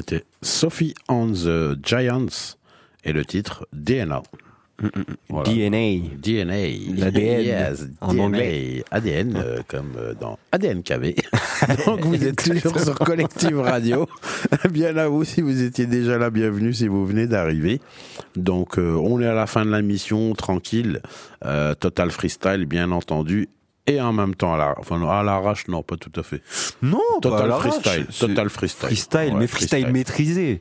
[0.00, 2.56] C'était Sophie and the Giants
[3.04, 4.22] et le titre DNA.
[5.28, 5.52] Voilà.
[5.52, 6.08] DNA.
[6.22, 6.94] DNA.
[6.96, 8.22] L'ADN, Yes, en DNA.
[8.22, 8.84] anglais.
[8.92, 11.16] ADN, euh, comme euh, dans ADN KV.
[11.86, 14.06] Donc vous êtes toujours sur Collective Radio.
[14.70, 17.80] Bien là vous, si vous étiez déjà là, bienvenue si vous venez d'arriver.
[18.36, 21.00] Donc euh, on est à la fin de la mission, tranquille.
[21.44, 23.48] Euh, total freestyle, bien entendu.
[23.88, 26.42] Et en même temps, à la- enfin, à l'arrache, non, pas tout à fait.
[26.82, 27.72] Non, Total pas à l'arrache.
[27.82, 28.86] freestyle, total freestyle.
[28.86, 30.60] Freestyle, Ouais, mais freestyle, maîtrisé.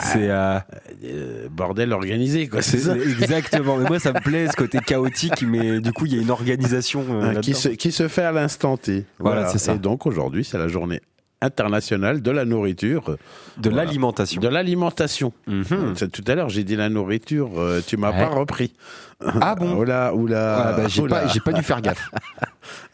[0.00, 0.58] C'est euh,
[1.04, 2.62] Euh, bordel organisé, quoi.
[2.62, 2.94] C'est ça.
[3.20, 3.76] exactement.
[3.78, 6.30] Mais moi, ça me plaît ce côté chaotique, mais du coup, il y a une
[6.30, 7.04] organisation.
[7.10, 9.04] euh, qui, se, qui se fait à l'instant T.
[9.18, 9.74] Voilà, c'est ça.
[9.74, 11.00] Et donc aujourd'hui, c'est la journée
[11.40, 13.16] internationale de la nourriture,
[13.58, 13.84] de Voilà.
[13.84, 14.40] l'alimentation.
[14.40, 15.32] de l'alimentation.
[15.46, 15.94] Mhm.
[16.12, 18.18] Tout à l'heure, j'ai dit la nourriture, euh, tu m'as Ouais.
[18.18, 18.72] pas repris.
[19.40, 21.20] Ah bon Oula, oula, Ah, bah, j'ai oula.
[21.22, 22.10] pas, j'ai pas dû faire gaffe.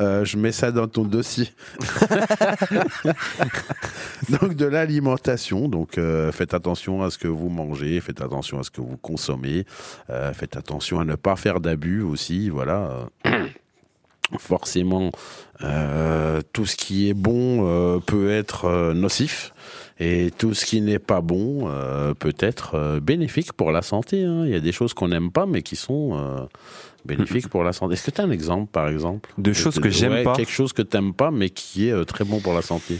[0.00, 1.48] Euh, je mets ça dans ton dossier.
[4.40, 5.68] donc de l'alimentation.
[5.68, 8.96] Donc euh, faites attention à ce que vous mangez, faites attention à ce que vous
[8.96, 9.64] consommez,
[10.10, 12.48] euh, faites attention à ne pas faire d'abus aussi.
[12.50, 13.08] Voilà.
[14.38, 15.10] Forcément,
[15.62, 19.52] euh, tout ce qui est bon euh, peut être euh, nocif.
[20.00, 24.24] Et tout ce qui n'est pas bon euh, peut être euh, bénéfique pour la santé.
[24.24, 24.42] hein.
[24.44, 26.40] Il y a des choses qu'on n'aime pas, mais qui sont euh,
[27.04, 27.94] bénéfiques pour la santé.
[27.94, 29.30] Est-ce que tu as un exemple, par exemple?
[29.38, 30.34] De choses que j'aime Ouais, pas.
[30.34, 32.98] Quelque chose que t'aimes pas, mais qui est euh, très bon pour la santé.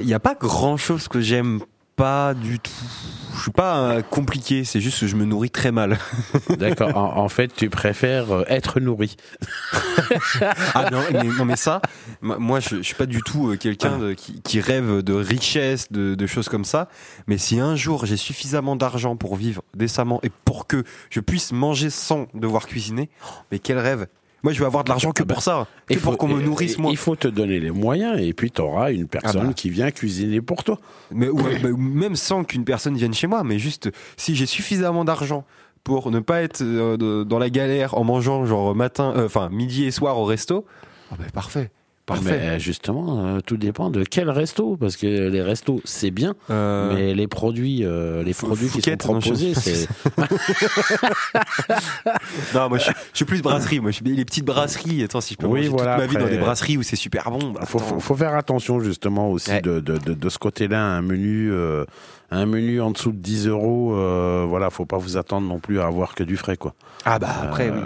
[0.00, 1.60] Il n'y a pas grand chose que j'aime
[1.94, 2.70] pas du tout.
[3.34, 5.98] Je suis pas euh, compliqué, c'est juste que je me nourris très mal.
[6.58, 6.96] D'accord.
[6.96, 9.16] en, en fait, tu préfères euh, être nourri.
[10.74, 11.80] Ah non, mais, non, mais ça,
[12.20, 16.14] moi je, je suis pas du tout euh, quelqu'un qui, qui rêve de richesse, de,
[16.14, 16.88] de choses comme ça.
[17.26, 21.52] Mais si un jour j'ai suffisamment d'argent pour vivre décemment et pour que je puisse
[21.52, 23.10] manger sans devoir cuisiner,
[23.50, 24.06] mais quel rêve
[24.42, 26.42] Moi, je vais avoir de l'argent que Ah bah, pour ça, que pour qu'on me
[26.42, 26.90] nourrisse moi.
[26.90, 29.52] Il faut te donner les moyens, et puis tu auras une personne Ah bah.
[29.54, 30.78] qui vient cuisiner pour toi.
[31.12, 35.44] Mais bah, même sans qu'une personne vienne chez moi, mais juste si j'ai suffisamment d'argent
[35.84, 39.84] pour ne pas être euh, dans la galère en mangeant genre matin, euh, enfin midi
[39.84, 40.64] et soir au resto,
[41.10, 41.70] ah bah, parfait,
[42.06, 42.38] parfait.
[42.40, 46.34] Mais euh, justement, euh, tout dépend de quel resto, parce que les restos, c'est bien,
[46.50, 49.88] Euh, mais les produits, euh, les produits qui sont proposés, c'est
[52.54, 55.02] non, moi je, suis- je suis plus brasserie, moi je suis les petites brasseries.
[55.02, 56.82] Attends, si je peux Oui, manger voilà, toute ma vie après- dans des brasseries où
[56.82, 59.60] c'est super bon, bah, faut, faut, faut faire attention justement aussi Ouais.
[59.62, 61.84] de, de, de, de ce côté-là, un menu, euh,
[62.30, 63.94] un menu en dessous de 10 euros,
[64.48, 66.74] voilà, faut pas vous attendre non plus à avoir que du frais, quoi.
[67.04, 67.80] Ah bah après, oui.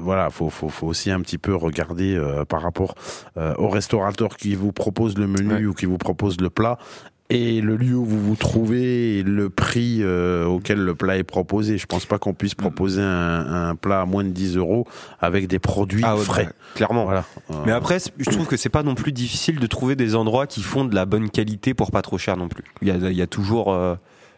[0.00, 2.94] Voilà, faut, faut, faut aussi un petit peu regarder euh, par rapport
[3.36, 5.64] euh, au restaurateur qui vous propose le menu Ouais.
[5.66, 6.78] ou qui vous propose le plat
[7.30, 11.24] et le lieu où vous vous trouvez et le prix euh, auquel le plat est
[11.24, 11.76] proposé.
[11.76, 14.86] Je pense pas qu'on puisse proposer un, un plat à moins de 10 euros
[15.20, 16.44] avec des produits Ah ouais, frais.
[16.46, 17.04] bah, clairement.
[17.04, 17.24] Voilà.
[17.66, 20.62] Mais après, je trouve que c'est pas non plus difficile de trouver des endroits qui
[20.62, 22.64] font de la bonne qualité pour pas trop cher non plus.
[22.80, 23.94] Il y a, il y a toujours, euh,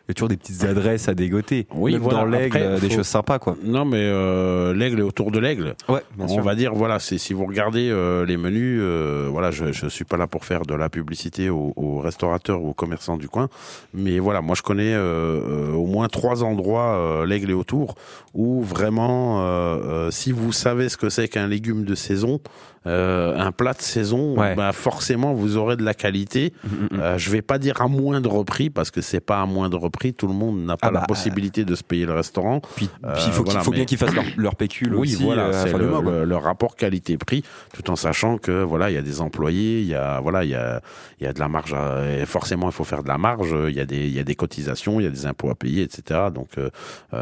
[0.07, 1.66] il y a toujours des petites adresses à dégoter.
[1.74, 2.18] Oui, Même voilà.
[2.20, 3.57] dans l'aigle, Après, euh, des choses sympas quoi.
[3.62, 5.74] Non, mais euh, l'aigle est autour de l'aigle.
[5.88, 9.51] Ouais, bien On va dire voilà, c'est si vous regardez euh, les menus, euh, voilà,
[9.51, 12.74] je je suis pas là pour faire de la publicité aux, aux restaurateurs ou aux
[12.74, 13.48] commerçants du coin,
[13.94, 17.94] mais voilà, moi je connais au moins trois endroits l'aigle et autour
[18.34, 22.40] où vraiment, si vous savez ce que c'est qu'un légume de saison,
[22.86, 24.54] euh, un plat de saison, Ouais.
[24.54, 26.52] bah forcément vous aurez de la qualité.
[26.94, 30.14] Euh, je vais pas dire à moindre prix parce que c'est pas à moindre prix,
[30.14, 32.60] tout le monde n'a pas Ah la bah, possibilité de se payer le restaurant.
[32.76, 35.22] Puis, Euh, puis il faut, mais- bien qu'ils fassent leur, leur pécule Oui, aussi.
[35.22, 37.42] voilà, euh, c'est le, mois, le- le rapport qualité-prix,
[37.74, 40.50] tout en sachant que voilà, il y a des employés, il y a voilà, il
[40.50, 40.80] y a,
[41.20, 41.74] il y a de la marge.
[41.74, 43.54] à- et forcément, il faut faire de la marge.
[43.68, 45.54] Il y a des, il y a des cotisations, il y a des impôts à
[45.54, 46.20] payer, etc.
[46.34, 46.70] Donc euh,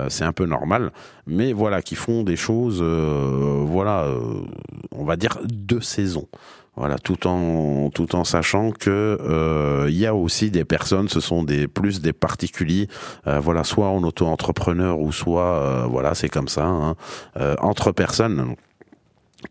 [0.09, 0.93] c'est un peu normal.
[1.27, 4.41] Mais voilà, qui font des choses, euh, voilà, euh,
[4.93, 6.29] on va dire de saison.
[6.79, 11.19] Voilà, tout en tout en sachant que euh, il y a aussi des personnes, ce
[11.19, 12.87] sont des plus des particuliers,
[13.27, 16.95] euh, voilà, soit en auto-entrepreneur ou soit euh, voilà, c'est comme ça, hein,
[17.59, 18.55] entre personnes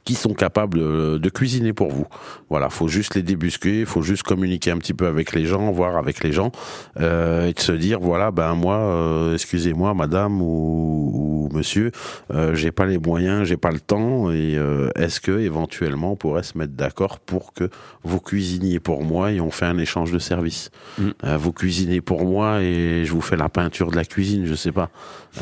[0.04, 2.08] qui sont capables de, de cuisiner pour vous.
[2.50, 5.98] Voilà, faut juste les débusquer, faut juste communiquer un petit peu avec les gens, voir
[5.98, 6.52] avec les gens,
[7.00, 11.92] euh, et de se dire voilà, ben moi, euh, excusez-moi, madame ou, ou monsieur,
[12.34, 16.16] euh, j'ai pas les moyens, j'ai pas le temps, et euh, est-ce que éventuellement on
[16.18, 17.70] pourrait se mettre d'accord pour que
[18.04, 20.70] vous cuisiniez pour moi et on fait un échange de services?
[20.98, 21.10] Mm.
[21.24, 24.56] Euh, vous cuisinez pour moi et je vous fais la peinture de la cuisine, je
[24.56, 24.90] sais pas.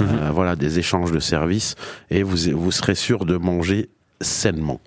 [0.01, 1.75] Euh, voilà, des échanges de services
[2.09, 3.89] et vous vous serez sûr de manger
[4.21, 4.81] sainement.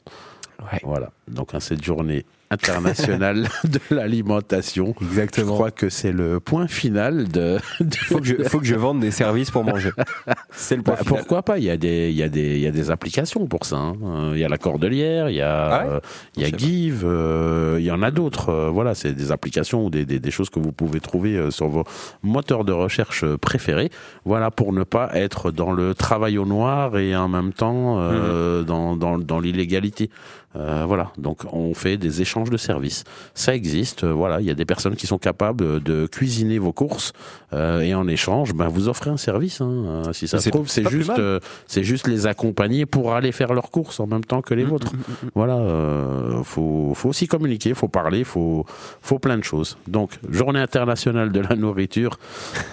[0.60, 0.80] Ouais.
[0.82, 1.10] Voilà.
[1.30, 4.94] Donc à cette journée internationale de l'alimentation.
[5.02, 5.48] Exactement.
[5.48, 7.58] Je crois que c'est le point final de.
[7.80, 9.90] de- Faut que je, faut que je vende des services pour manger.
[10.50, 11.18] C'est le point Bah, final.
[11.18, 11.58] pourquoi pas?
[11.58, 13.76] Il y a des, il y a des, il y a des applications pour ça.
[13.76, 13.94] hein.
[14.02, 15.90] Euh, Il y a la Cordelière, il y a, Ah ouais?
[15.92, 16.00] euh,
[16.36, 16.56] il y a.
[16.56, 18.48] Give, euh, il y en a d'autres.
[18.48, 21.68] Euh, voilà, c'est des applications ou des, des, des choses que vous pouvez trouver sur
[21.68, 21.84] vos
[22.22, 23.90] moteurs de recherche préférés.
[24.24, 28.62] Voilà, pour ne pas être dans le travail au noir et en même temps euh,
[28.62, 30.08] dans, dans, dans l'illégalité.
[30.54, 33.04] Voilà, donc on fait des échanges de services.
[33.34, 34.04] Ça existe.
[34.04, 37.12] euh, voilà, il y a des personnes qui sont capables de cuisiner vos courses
[37.52, 39.60] euh, et en échange, ben vous offrez un service.
[39.60, 43.32] Hein, Euh, si ça se trouve, c'est juste, euh, c'est juste les accompagner pour aller
[43.32, 44.92] faire leurs courses en même temps que les Mm, vôtres.
[45.34, 48.64] Voilà, euh, faut, faut aussi communiquer, faut parler, faut,
[49.00, 49.76] faut plein de choses.
[49.86, 52.18] Donc, Journée internationale de la nourriture,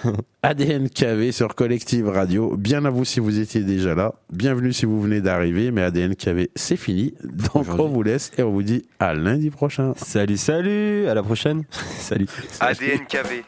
[0.42, 2.56] ADNKV sur Collective Radio.
[2.56, 4.14] Bien à vous si vous étiez déjà là.
[4.32, 7.14] Bienvenue si vous venez d'arriver, mais ADNKV c'est fini.
[7.54, 9.92] Donc on vous laisse et on vous dit à lundi prochain.
[9.96, 11.64] Salut, salut, à la prochaine.
[11.98, 12.26] salut.
[12.60, 13.44] ADNKV.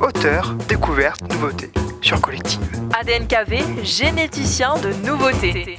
[0.00, 1.70] Auteur, découverte, nouveauté
[2.00, 2.60] sur Collective.
[2.98, 5.76] ADNKV, généticien de nouveautés.